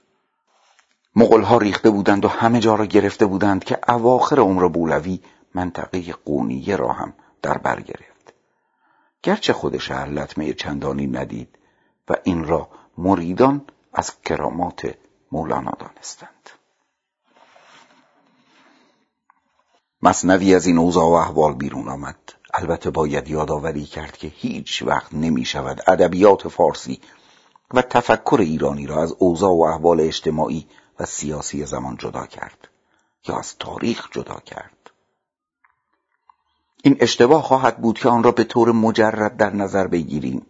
مغلها 1.15 1.57
ریخته 1.57 1.89
بودند 1.89 2.25
و 2.25 2.27
همه 2.27 2.59
جا 2.59 2.75
را 2.75 2.85
گرفته 2.85 3.25
بودند 3.25 3.63
که 3.63 3.79
اواخر 3.87 4.39
عمر 4.39 4.67
بولوی 4.67 5.19
منطقه 5.53 6.13
قونیه 6.13 6.75
را 6.75 6.91
هم 6.91 7.13
در 7.41 7.57
بر 7.57 7.81
گرفت. 7.81 8.33
گرچه 9.23 9.53
خود 9.53 9.77
شهر 9.77 10.09
لطمه 10.09 10.53
چندانی 10.53 11.07
ندید 11.07 11.57
و 12.09 12.15
این 12.23 12.43
را 12.43 12.69
مریدان 12.97 13.65
از 13.93 14.21
کرامات 14.21 14.95
مولانا 15.31 15.71
دانستند. 15.79 16.49
مصنوی 20.01 20.55
از 20.55 20.65
این 20.65 20.77
اوضاع 20.77 21.09
و 21.09 21.13
احوال 21.13 21.53
بیرون 21.53 21.89
آمد. 21.89 22.17
البته 22.53 22.89
باید 22.89 23.27
یادآوری 23.27 23.85
کرد 23.85 24.17
که 24.17 24.27
هیچ 24.27 24.83
وقت 24.83 25.13
نمی 25.13 25.45
شود 25.45 25.81
ادبیات 25.87 26.47
فارسی 26.47 27.01
و 27.73 27.81
تفکر 27.81 28.37
ایرانی 28.39 28.87
را 28.87 29.03
از 29.03 29.15
اوضاع 29.19 29.51
و 29.51 29.61
احوال 29.61 30.01
اجتماعی 30.01 30.67
و 30.99 31.05
سیاسی 31.05 31.65
زمان 31.65 31.97
جدا 31.97 32.25
کرد 32.25 32.67
یا 33.27 33.37
از 33.37 33.57
تاریخ 33.57 34.09
جدا 34.11 34.39
کرد. 34.39 34.82
این 36.85 36.97
اشتباه 36.99 37.43
خواهد 37.43 37.77
بود 37.77 37.99
که 37.99 38.09
آن 38.09 38.23
را 38.23 38.31
به 38.31 38.43
طور 38.43 38.71
مجرد 38.71 39.37
در 39.37 39.55
نظر 39.55 39.87
بگیریم. 39.87 40.45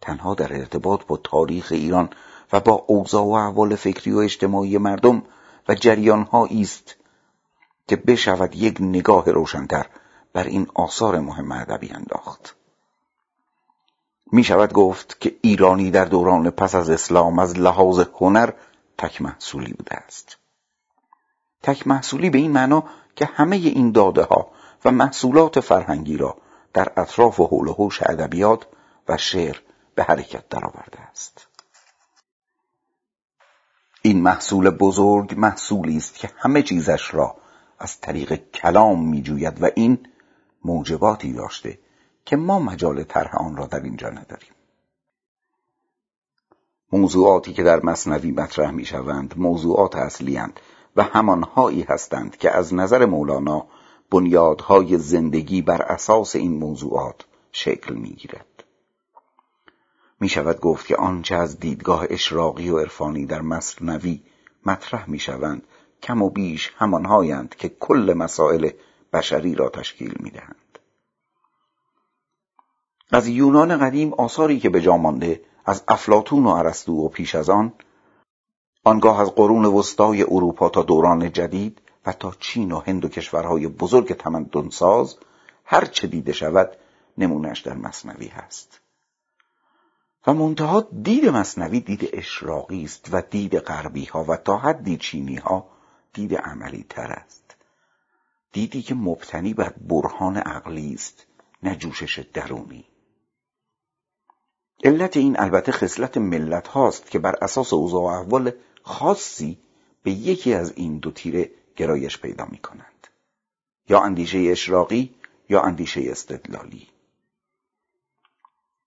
تنها 0.00 0.34
در 0.34 0.52
ارتباط 0.52 1.06
با 1.06 1.16
تاریخ 1.16 1.72
ایران 1.72 2.10
و 2.52 2.60
با 2.60 2.84
اوضاع 2.86 3.24
و 3.24 3.30
احوال 3.30 3.74
فکری 3.74 4.12
و 4.12 4.18
اجتماعی 4.18 4.78
مردم 4.78 5.22
و 5.68 5.74
جریانهایی 5.74 6.62
است 6.62 6.94
که 7.88 7.96
بشود 7.96 8.56
یک 8.56 8.76
نگاه 8.80 9.30
روشنتر 9.30 9.86
بر 10.32 10.44
این 10.44 10.66
آثار 10.74 11.20
مهم 11.20 11.52
ادبی 11.52 11.90
انداخت. 11.90 12.56
می 14.32 14.44
شود 14.44 14.72
گفت 14.72 15.20
که 15.20 15.36
ایرانی 15.40 15.90
در 15.90 16.04
دوران 16.04 16.50
پس 16.50 16.74
از 16.74 16.90
اسلام 16.90 17.38
از 17.38 17.58
لحاظ 17.58 18.00
هنر 18.20 18.50
تک 18.98 19.22
محصولی 19.22 19.72
بوده 19.72 19.96
است. 19.96 20.36
تک 21.62 21.86
محصولی 21.86 22.30
به 22.30 22.38
این 22.38 22.50
معنا 22.50 22.84
که 23.16 23.24
همه 23.24 23.56
این 23.56 23.92
داده 23.92 24.22
ها 24.22 24.55
و 24.84 24.90
محصولات 24.90 25.60
فرهنگی 25.60 26.16
را 26.16 26.36
در 26.72 26.92
اطراف 26.96 27.40
و 27.40 27.46
حول 27.46 27.68
و 27.68 27.88
ادبیات 28.02 28.66
و 29.08 29.16
شعر 29.16 29.56
به 29.94 30.02
حرکت 30.02 30.48
درآورده 30.48 31.00
است. 31.00 31.46
این 34.02 34.22
محصول 34.22 34.70
بزرگ 34.70 35.34
محصولی 35.36 35.96
است 35.96 36.14
که 36.14 36.30
همه 36.36 36.62
چیزش 36.62 37.14
را 37.14 37.36
از 37.78 38.00
طریق 38.00 38.50
کلام 38.50 39.08
میجوید 39.08 39.62
و 39.62 39.70
این 39.74 39.98
موجباتی 40.64 41.32
داشته 41.32 41.78
که 42.24 42.36
ما 42.36 42.58
مجال 42.58 43.02
طرح 43.02 43.36
آن 43.36 43.56
را 43.56 43.66
در 43.66 43.80
اینجا 43.80 44.08
نداریم. 44.08 44.50
موضوعاتی 46.92 47.52
که 47.52 47.62
در 47.62 47.80
مصنوی 47.82 48.30
مطرح 48.30 48.70
می‌شوند 48.70 49.34
موضوعات 49.36 49.96
اصلی 49.96 50.40
و 50.96 51.02
همانهایی 51.02 51.82
هستند 51.82 52.36
که 52.36 52.56
از 52.56 52.74
نظر 52.74 53.04
مولانا 53.04 53.66
بنیادهای 54.10 54.98
زندگی 54.98 55.62
بر 55.62 55.82
اساس 55.82 56.36
این 56.36 56.58
موضوعات 56.58 57.24
شکل 57.52 57.94
می‌گیرد 57.94 58.64
می 60.20 60.28
شود 60.28 60.60
گفت 60.60 60.86
که 60.86 60.96
آنچه 60.96 61.34
از 61.34 61.60
دیدگاه 61.60 62.06
اشراقی 62.10 62.70
و 62.70 62.78
عرفانی 62.78 63.26
در 63.26 63.42
مصنوی 63.42 64.22
مطرح 64.66 65.10
می 65.10 65.18
شوند 65.18 65.62
کم 66.02 66.22
و 66.22 66.30
بیش 66.30 66.72
همانهایند 66.76 67.54
که 67.54 67.68
کل 67.68 68.14
مسائل 68.16 68.70
بشری 69.12 69.54
را 69.54 69.68
تشکیل 69.68 70.14
می 70.20 70.30
دهند. 70.30 70.78
از 73.12 73.28
یونان 73.28 73.78
قدیم 73.78 74.14
آثاری 74.14 74.60
که 74.60 74.68
به 74.68 74.80
جا 74.80 74.96
مانده 74.96 75.44
از 75.64 75.84
افلاتون 75.88 76.44
و 76.44 76.48
ارسطو 76.48 76.92
و 76.92 77.08
پیش 77.08 77.34
از 77.34 77.50
آن 77.50 77.72
آنگاه 78.84 79.20
از 79.20 79.34
قرون 79.34 79.64
وسطای 79.64 80.22
اروپا 80.22 80.68
تا 80.68 80.82
دوران 80.82 81.32
جدید 81.32 81.80
و 82.06 82.12
تا 82.12 82.34
چین 82.40 82.72
و 82.72 82.78
هند 82.78 83.04
و 83.04 83.08
کشورهای 83.08 83.68
بزرگ 83.68 84.16
تمدنساز 84.16 85.16
هر 85.64 85.84
چه 85.84 86.06
دیده 86.06 86.32
شود 86.32 86.76
نمونش 87.18 87.60
در 87.60 87.74
مصنوی 87.74 88.26
هست. 88.26 88.80
و 90.26 90.32
منتها 90.32 90.80
دید 91.02 91.28
مصنوی 91.28 91.80
دید 91.80 92.10
اشراقی 92.12 92.84
است 92.84 93.08
و 93.12 93.22
دید 93.30 93.58
غربی 93.58 94.04
ها 94.04 94.24
و 94.24 94.36
تا 94.36 94.56
حدی 94.56 94.96
چینی 94.96 95.36
ها 95.36 95.68
دید 96.12 96.34
عملی 96.34 96.86
تر 96.88 97.12
است. 97.12 97.56
دیدی 98.52 98.82
که 98.82 98.94
مبتنی 98.94 99.54
بر 99.54 99.68
برهان 99.68 100.36
عقلی 100.36 100.94
است 100.94 101.26
نه 101.62 101.76
جوشش 101.76 102.18
درونی. 102.18 102.84
علت 104.84 105.16
این 105.16 105.40
البته 105.40 105.72
خصلت 105.72 106.16
ملت 106.16 106.68
هاست 106.68 107.10
که 107.10 107.18
بر 107.18 107.34
اساس 107.42 107.72
اوضاع 107.72 108.02
و 108.02 108.04
احوال 108.04 108.52
خاصی 108.82 109.58
به 110.02 110.10
یکی 110.10 110.54
از 110.54 110.72
این 110.76 110.98
دو 110.98 111.10
تیره 111.10 111.50
گرایش 111.76 112.18
پیدا 112.18 112.46
می 112.50 112.58
کنند 112.58 113.06
یا 113.88 114.00
اندیشه 114.00 114.38
اشراقی 114.38 115.14
یا 115.48 115.62
اندیشه 115.62 116.00
استدلالی. 116.04 116.88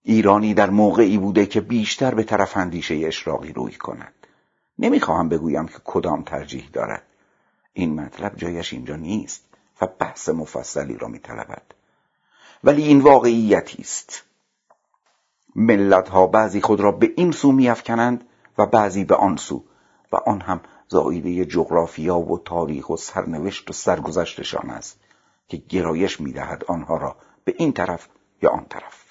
ایرانی 0.03 0.53
در 0.53 0.69
موقعی 0.69 1.17
بوده 1.17 1.45
که 1.45 1.61
بیشتر 1.61 2.15
به 2.15 2.23
طرف 2.23 2.57
اندیشه 2.57 3.01
اشراقی 3.07 3.53
روی 3.53 3.71
کند. 3.71 4.13
نمی‌خواهم 4.79 5.29
بگویم 5.29 5.67
که 5.67 5.77
کدام 5.85 6.23
ترجیح 6.23 6.69
دارد. 6.73 7.03
این 7.73 8.01
مطلب 8.01 8.35
جایش 8.35 8.73
اینجا 8.73 8.95
نیست 8.95 9.45
و 9.81 9.87
بحث 9.99 10.29
مفصلی 10.29 10.97
را 10.97 11.07
میطلبد. 11.07 11.63
ولی 12.63 12.83
این 12.83 12.99
واقعیتی 12.99 13.81
است. 13.81 14.23
ملت 15.55 16.09
ها 16.09 16.27
بعضی 16.27 16.61
خود 16.61 16.79
را 16.79 16.91
به 16.91 17.13
این 17.17 17.31
سو 17.31 17.51
میافکنند 17.51 18.27
و 18.57 18.65
بعضی 18.65 19.03
به 19.03 19.15
آن 19.15 19.37
سو 19.37 19.63
و 20.11 20.15
آن 20.15 20.41
هم 20.41 20.61
زایده 20.89 21.45
جغرافیا 21.45 22.17
و 22.19 22.39
تاریخ 22.39 22.89
و 22.89 22.97
سرنوشت 22.97 23.69
و 23.69 23.73
سرگذشتشان 23.73 24.69
است 24.69 24.99
که 25.47 25.57
گرایش 25.57 26.21
می‌دهد 26.21 26.63
آنها 26.67 26.97
را 26.97 27.15
به 27.43 27.53
این 27.57 27.73
طرف 27.73 28.07
یا 28.41 28.49
آن 28.49 28.65
طرف. 28.69 29.03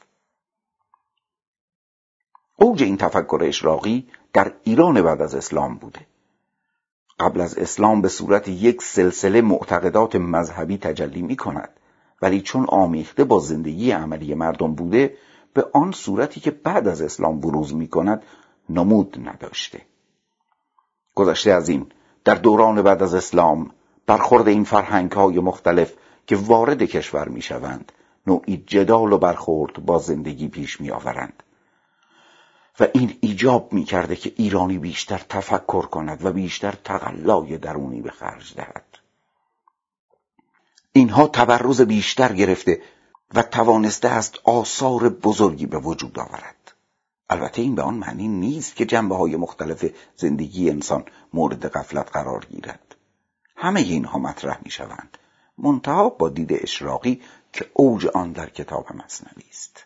اوج 2.57 2.83
این 2.83 2.97
تفکر 2.97 3.39
اشراقی 3.43 4.09
در 4.33 4.53
ایران 4.65 5.03
بعد 5.03 5.23
از 5.23 5.35
اسلام 5.35 5.79
بوده. 5.79 6.07
قبل 7.21 7.41
از 7.41 7.59
اسلام 7.59 8.03
به 8.03 8.09
صورت 8.09 8.49
یک 8.49 8.83
سلسله 8.83 9.41
معتقدات 9.41 10.17
مذهبی 10.17 10.79
تجلی 10.79 11.23
می 11.23 11.37
کند 11.37 11.71
ولی 12.23 12.41
چون 12.41 12.67
آمیخته 12.69 13.25
با 13.25 13.41
زندگی 13.41 13.91
عملی 13.91 14.35
مردم 14.35 14.75
بوده 14.75 15.17
به 15.55 15.67
آن 15.73 15.93
صورتی 15.93 16.41
که 16.41 16.51
بعد 16.51 16.89
از 16.89 17.03
اسلام 17.03 17.41
بروز 17.41 17.75
می 17.75 17.89
کند 17.89 18.23
نمود 18.69 19.29
نداشته. 19.29 19.81
گذشته 21.19 21.53
از 21.53 21.69
این 21.69 21.87
در 22.25 22.35
دوران 22.35 22.83
بعد 22.83 23.03
از 23.03 23.15
اسلام 23.15 23.71
برخورد 24.07 24.49
این 24.49 24.65
فرهنگ 24.65 25.13
های 25.13 25.39
مختلف 25.39 25.93
که 26.27 26.37
وارد 26.37 26.83
کشور 26.83 27.29
می 27.29 27.43
شوند 27.43 27.93
نوعی 28.27 28.65
جدال 28.67 29.13
و 29.13 29.19
برخورد 29.19 29.87
با 29.87 29.99
زندگی 29.99 30.49
پیش 30.49 30.81
می 30.81 30.91
آورند 30.91 31.43
و 32.81 32.87
این 32.95 33.19
ایجاب 33.21 33.73
می 33.73 33.85
کرده 33.85 34.17
که 34.17 34.33
ایرانی 34.37 34.79
بیشتر 34.79 35.21
تفکر 35.29 35.87
کند 35.87 36.25
و 36.25 36.33
بیشتر 36.33 36.75
تقلای 36.85 37.59
درونی 37.59 38.01
به 38.01 38.11
خرج 38.11 38.55
دهد. 38.55 38.85
اینها 40.93 41.27
تبرز 41.27 41.81
بیشتر 41.81 42.33
گرفته 42.33 42.83
و 43.35 43.43
توانسته 43.43 44.09
است 44.09 44.39
آثار 44.45 45.09
بزرگی 45.09 45.67
به 45.67 45.79
وجود 45.79 46.19
آورد. 46.19 46.58
البته 47.31 47.63
این 47.63 47.75
به 47.75 47.83
آن 47.83 47.95
معنی 47.95 48.29
نیست 48.29 48.77
که 48.77 48.87
جنبه 48.87 49.17
های 49.17 49.37
مختلف 49.37 49.91
زندگی 50.17 50.71
انسان 50.71 51.05
مورد 51.33 51.69
غفلت 51.69 52.13
قرار 52.13 52.45
گیرد. 52.45 52.97
همه 53.57 53.81
اینها 53.81 54.19
مطرح 54.19 54.59
می 54.65 54.71
شوند 54.71 55.19
منتها 55.59 56.09
با 56.09 56.29
دید 56.29 56.53
اشراقی 56.53 57.23
که 57.53 57.71
اوج 57.73 58.07
آن 58.07 58.33
در 58.33 58.51
کتاب 58.51 58.87
مصنوی 58.97 59.45
است. 59.51 59.85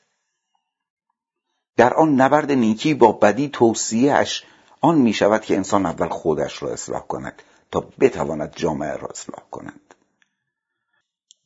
در 1.77 1.95
آن 1.95 2.15
نبرد 2.15 2.53
نیکی 2.53 2.95
با 2.95 3.13
بدی 3.13 3.49
توصیهش 3.49 4.45
آن 4.81 4.99
می 4.99 5.13
شود 5.13 5.43
که 5.43 5.57
انسان 5.57 5.87
اول 5.87 6.09
خودش 6.09 6.63
را 6.63 6.73
اصلاح 6.73 7.07
کند 7.07 7.43
تا 7.71 7.89
بتواند 8.01 8.57
جامعه 8.57 8.97
را 8.97 9.09
اصلاح 9.09 9.43
کند. 9.51 9.95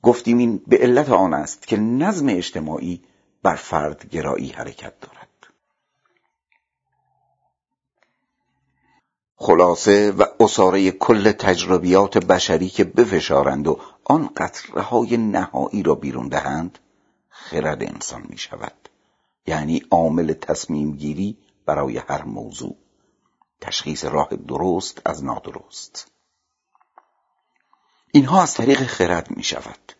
گفتیم 0.03 0.39
این 0.39 0.63
به 0.67 0.79
علت 0.79 1.09
آن 1.09 1.35
است 1.35 1.67
که 1.67 1.77
نظم 1.77 2.29
اجتماعی 2.29 3.03
بر 3.43 3.55
فرد 3.55 4.09
گرایی 4.11 4.49
حرکت 4.49 5.01
دارد. 5.01 5.16
خلاصه 9.39 10.11
و 10.11 10.25
اصاره 10.41 10.91
کل 10.91 11.33
تجربیات 11.33 12.19
بشری 12.19 12.69
که 12.69 12.85
بفشارند 12.85 13.67
و 13.67 13.81
آن 14.05 14.31
قطره 14.37 14.83
های 14.83 15.17
نهایی 15.17 15.83
را 15.83 15.95
بیرون 15.95 16.29
دهند 16.29 16.79
خرد 17.29 17.83
انسان 17.83 18.27
می 18.29 18.39
شود 18.39 18.89
یعنی 19.47 19.83
عامل 19.91 20.33
تصمیم 20.33 20.93
گیری 20.93 21.39
برای 21.67 21.99
هر 21.99 22.23
موضوع. 22.23 22.77
تشخیص 23.61 24.05
راه 24.05 24.29
درست 24.49 25.03
از 25.05 25.25
نادرست. 25.25 26.11
اینها 28.13 28.43
از 28.43 28.55
طریق 28.55 28.79
خرد 28.79 29.37
می 29.37 29.43
شود 29.43 29.93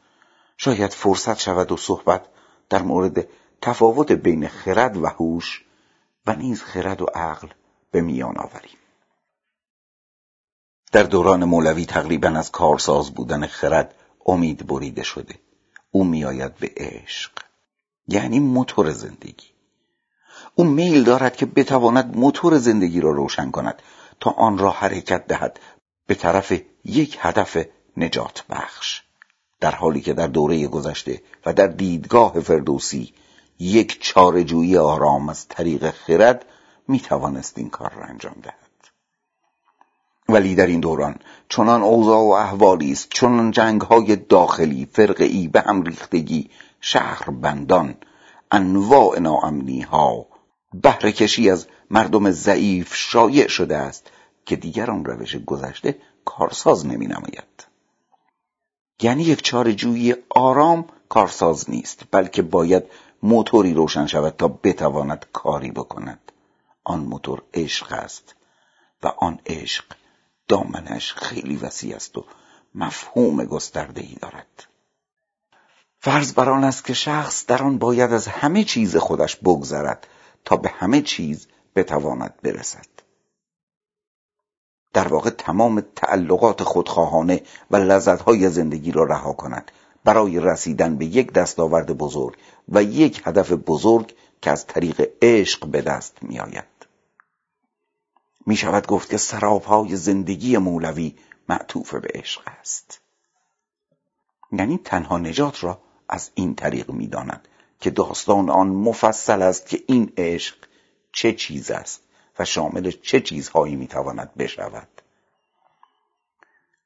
شاید 0.57 0.93
فرصت 0.93 1.39
شود 1.39 1.73
و 1.73 1.77
صحبت 1.77 2.27
در 2.69 2.83
مورد 2.83 3.29
تفاوت 3.63 4.13
بین 4.13 4.49
خرد 4.49 4.97
و 4.97 5.07
هوش 5.07 5.65
و 6.27 6.35
نیز 6.35 6.63
خرد 6.63 7.03
و 7.03 7.07
عقل 7.15 7.49
به 7.91 8.01
میان 8.01 8.39
آوریم. 8.39 8.79
در 10.93 11.03
دوران 11.03 11.45
مولوی 11.45 11.85
تقریبا 11.85 12.29
از 12.29 12.51
کارساز 12.51 13.11
بودن 13.11 13.47
خرد 13.47 13.95
امید 14.27 14.67
بریده 14.67 15.03
شده. 15.03 15.35
او 15.91 16.05
میآید 16.05 16.55
به 16.55 16.71
عشق. 16.77 17.31
یعنی 18.09 18.41
موتور 18.41 18.91
زندگی. 18.91 19.47
او 20.55 20.65
میل 20.65 21.05
دارد 21.05 21.37
که 21.37 21.47
بتواند 21.47 22.17
موتور 22.17 22.59
زندگی 22.59 23.01
را 23.01 23.11
روشن 23.11 23.51
کند 23.51 23.83
تا 24.21 24.31
آن 24.31 24.59
را 24.59 24.71
حرکت 24.71 25.27
دهد 25.27 25.61
به 26.07 26.15
طرف 26.15 26.53
یک 26.85 27.19
هدف 27.21 27.67
نجات 27.97 28.45
بخش. 28.51 29.03
در 29.61 29.75
حالی 29.75 30.01
که 30.01 30.13
در 30.13 30.27
دوره 30.27 30.67
گذشته 30.67 31.23
و 31.47 31.53
در 31.53 31.67
دیدگاه 31.67 32.41
فردوسی 32.41 33.15
یک 33.59 34.03
چارجویی 34.03 34.77
آرام 34.77 35.29
از 35.29 35.49
طریق 35.49 35.91
خرد 35.91 36.45
می 36.89 37.01
توانست 37.01 37.59
این 37.59 37.71
کار 37.71 37.93
را 37.93 38.05
انجام 38.05 38.37
دهد. 38.43 38.66
ولی 40.29 40.55
در 40.55 40.67
این 40.67 40.81
دوران 40.81 41.17
چنان 41.49 41.83
اوضاع 41.83 42.19
و 42.19 42.31
احوالی 42.31 42.93
است 42.93 43.09
چنان 43.11 43.51
جنگ 43.51 43.81
های 43.81 44.17
داخلی 44.17 44.89
فرقی 44.93 45.49
به 45.49 45.61
هم 45.61 45.83
ریختگی 45.83 46.51
شهر 46.81 47.31
بندان 47.31 47.95
انواع 48.51 49.19
ناامنی 49.19 49.81
ها 49.81 50.27
بهره 50.83 51.13
کشی 51.13 51.51
از 51.51 51.67
مردم 51.91 52.31
ضعیف 52.31 52.95
شایع 52.95 53.49
شده 53.49 53.77
است 53.77 54.11
که 54.47 54.57
دیگر 54.57 54.91
آن 54.91 55.05
روش 55.05 55.37
گذشته 55.37 55.99
کارساز 56.25 56.87
نمی 56.87 57.07
نماید 57.07 57.67
یعنی 59.03 59.23
یک 59.23 59.43
چارجویی 59.43 60.15
آرام 60.29 60.87
کارساز 61.09 61.71
نیست 61.71 62.03
بلکه 62.11 62.43
باید 62.43 62.85
موتوری 63.23 63.75
روشن 63.75 64.07
شود 64.07 64.35
تا 64.39 64.49
بتواند 64.49 65.27
کاری 65.33 65.71
بکند. 65.71 66.33
آن 66.85 67.01
موتور 67.01 67.43
عشق 67.55 67.93
است 67.93 68.35
و 69.03 69.09
آن 69.09 69.39
عشق 69.47 69.85
دامنش 70.49 71.13
خیلی 71.13 71.57
وسیع 71.57 71.97
است 71.97 72.19
و 72.19 72.25
مفهوم 72.75 73.45
گستردهی 73.45 74.15
دارد 74.15 74.67
فرض 75.99 76.33
بر 76.33 76.51
آن 76.51 76.65
است 76.65 76.85
که 76.85 76.95
شخص 76.95 77.47
در 77.47 77.63
آن 77.63 77.79
باید 77.79 78.13
از 78.13 78.29
همه 78.29 78.65
چیز 78.65 78.97
خودش 78.97 79.37
بگذرد 79.37 80.07
تا 80.45 80.57
به 80.57 80.69
همه 80.69 81.03
چیز 81.03 81.47
بتواند 81.77 82.35
برسد 82.43 82.87
در 84.93 85.09
واقع 85.09 85.31
تمام 85.31 85.81
تعلقات 85.97 86.63
خودخواهانه 86.63 87.43
و 87.71 87.77
لذتهای 87.77 88.49
زندگی 88.49 88.93
را 88.93 89.05
رها 89.05 89.33
کند 89.33 89.73
برای 90.05 90.41
رسیدن 90.41 90.97
به 90.97 91.05
یک 91.05 91.33
دستاورد 91.33 91.99
بزرگ 91.99 92.37
و 92.69 92.83
یک 92.83 93.23
هدف 93.25 93.53
بزرگ 93.53 94.15
که 94.43 94.51
از 94.51 94.67
طریق 94.67 95.11
عشق 95.23 95.67
به 95.67 95.83
دست 95.83 96.19
می 96.23 96.41
آید. 96.41 96.76
می 98.47 98.57
شود 98.57 98.87
گفت 98.87 99.11
که 99.11 99.17
سرابهای 99.17 99.97
زندگی 99.97 100.59
مولوی 100.59 101.15
معطوف 101.49 101.95
به 101.95 102.09
عشق 102.15 102.43
است. 102.47 103.01
یعنی 104.53 104.79
تنها 104.85 105.19
نجات 105.19 105.65
را 105.65 105.83
از 106.09 106.31
این 106.35 106.55
طریق 106.55 106.91
می 106.91 107.07
داند 107.07 107.49
که 107.81 107.91
داستان 107.91 108.51
آن 108.51 108.69
مفصل 108.69 109.43
است 109.43 109.67
که 109.67 109.83
این 109.87 110.13
عشق 110.17 110.57
چه 111.13 111.33
چیز 111.33 111.71
است 111.71 112.03
و 112.39 112.45
شامل 112.45 112.91
چه 112.91 113.21
چیزهایی 113.21 113.77
می 113.77 113.87
تواند 113.87 114.35
بشود. 114.35 114.89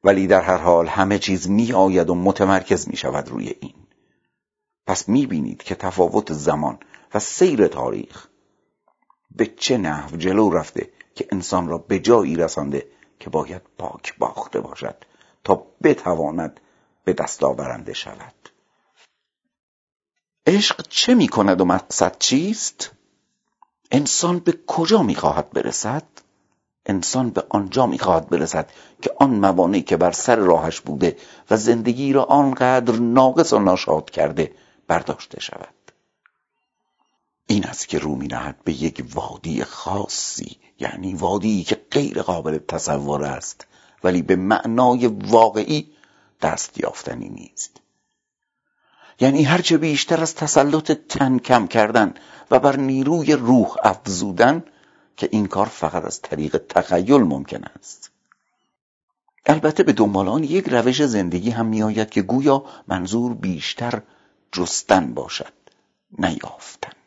ولی 0.04 0.26
در 0.26 0.42
هر 0.42 0.56
حال 0.56 0.86
همه 0.86 1.18
چیز 1.18 1.50
می 1.50 1.72
آید 1.72 2.10
و 2.10 2.14
متمرکز 2.14 2.88
می 2.88 2.96
شود 2.96 3.28
روی 3.28 3.54
این. 3.60 3.74
پس 4.86 5.08
می 5.08 5.26
بینید 5.26 5.62
که 5.62 5.74
تفاوت 5.74 6.32
زمان 6.32 6.78
و 7.14 7.18
سیر 7.18 7.66
تاریخ 7.66 8.28
به 9.30 9.46
چه 9.46 9.78
نحو 9.78 10.16
جلو 10.16 10.50
رفته 10.50 10.90
که 11.20 11.28
انسان 11.32 11.68
را 11.68 11.78
به 11.78 11.98
جایی 11.98 12.36
رسانده 12.36 12.86
که 13.18 13.30
باید 13.30 13.62
پاک 13.78 14.18
باخته 14.18 14.60
باشد 14.60 14.94
تا 15.44 15.66
بتواند 15.82 16.60
به 17.04 17.12
دست 17.12 17.44
آورنده 17.44 17.92
شود 17.92 18.34
عشق 20.46 20.86
چه 20.88 21.14
می 21.14 21.28
کند 21.28 21.60
و 21.60 21.64
مقصد 21.64 22.18
چیست؟ 22.18 22.90
انسان 23.90 24.38
به 24.38 24.58
کجا 24.66 25.02
می 25.02 25.14
خواهد 25.14 25.50
برسد؟ 25.50 26.02
انسان 26.86 27.30
به 27.30 27.44
آنجا 27.48 27.86
می 27.86 27.98
خواهد 27.98 28.28
برسد 28.28 28.70
که 29.02 29.14
آن 29.16 29.30
موانعی 29.30 29.82
که 29.82 29.96
بر 29.96 30.12
سر 30.12 30.36
راهش 30.36 30.80
بوده 30.80 31.16
و 31.50 31.56
زندگی 31.56 32.12
را 32.12 32.24
آنقدر 32.24 32.96
ناقص 32.96 33.52
و 33.52 33.58
ناشاد 33.58 34.10
کرده 34.10 34.52
برداشته 34.86 35.40
شود 35.40 35.79
این 37.50 37.64
است 37.64 37.88
که 37.88 37.98
رو 37.98 38.16
نهد 38.16 38.56
به 38.64 38.82
یک 38.82 39.04
وادی 39.14 39.64
خاصی 39.64 40.56
یعنی 40.78 41.14
وادی 41.14 41.64
که 41.64 41.80
غیر 41.90 42.22
قابل 42.22 42.58
تصور 42.58 43.24
است 43.24 43.66
ولی 44.04 44.22
به 44.22 44.36
معنای 44.36 45.06
واقعی 45.06 45.92
دست 46.42 46.80
یافتنی 46.80 47.28
نیست. 47.28 47.80
یعنی 49.20 49.42
هرچه 49.42 49.78
بیشتر 49.78 50.20
از 50.20 50.34
تسلط 50.34 50.92
تن 50.92 51.38
کم 51.38 51.66
کردن 51.66 52.14
و 52.50 52.58
بر 52.58 52.76
نیروی 52.76 53.32
روح 53.32 53.76
افزودن 53.82 54.64
که 55.16 55.28
این 55.32 55.46
کار 55.46 55.66
فقط 55.66 56.04
از 56.04 56.22
طریق 56.22 56.56
تخیل 56.68 57.20
ممکن 57.20 57.64
است. 57.78 58.10
البته 59.46 59.82
به 59.82 59.92
دنبال 59.92 60.44
یک 60.44 60.68
روش 60.68 61.02
زندگی 61.02 61.50
هم 61.50 61.66
میآید 61.66 62.10
که 62.10 62.22
گویا 62.22 62.64
منظور 62.88 63.34
بیشتر 63.34 64.02
جستن 64.52 65.14
باشد 65.14 65.52
نیافتن. 66.18 66.99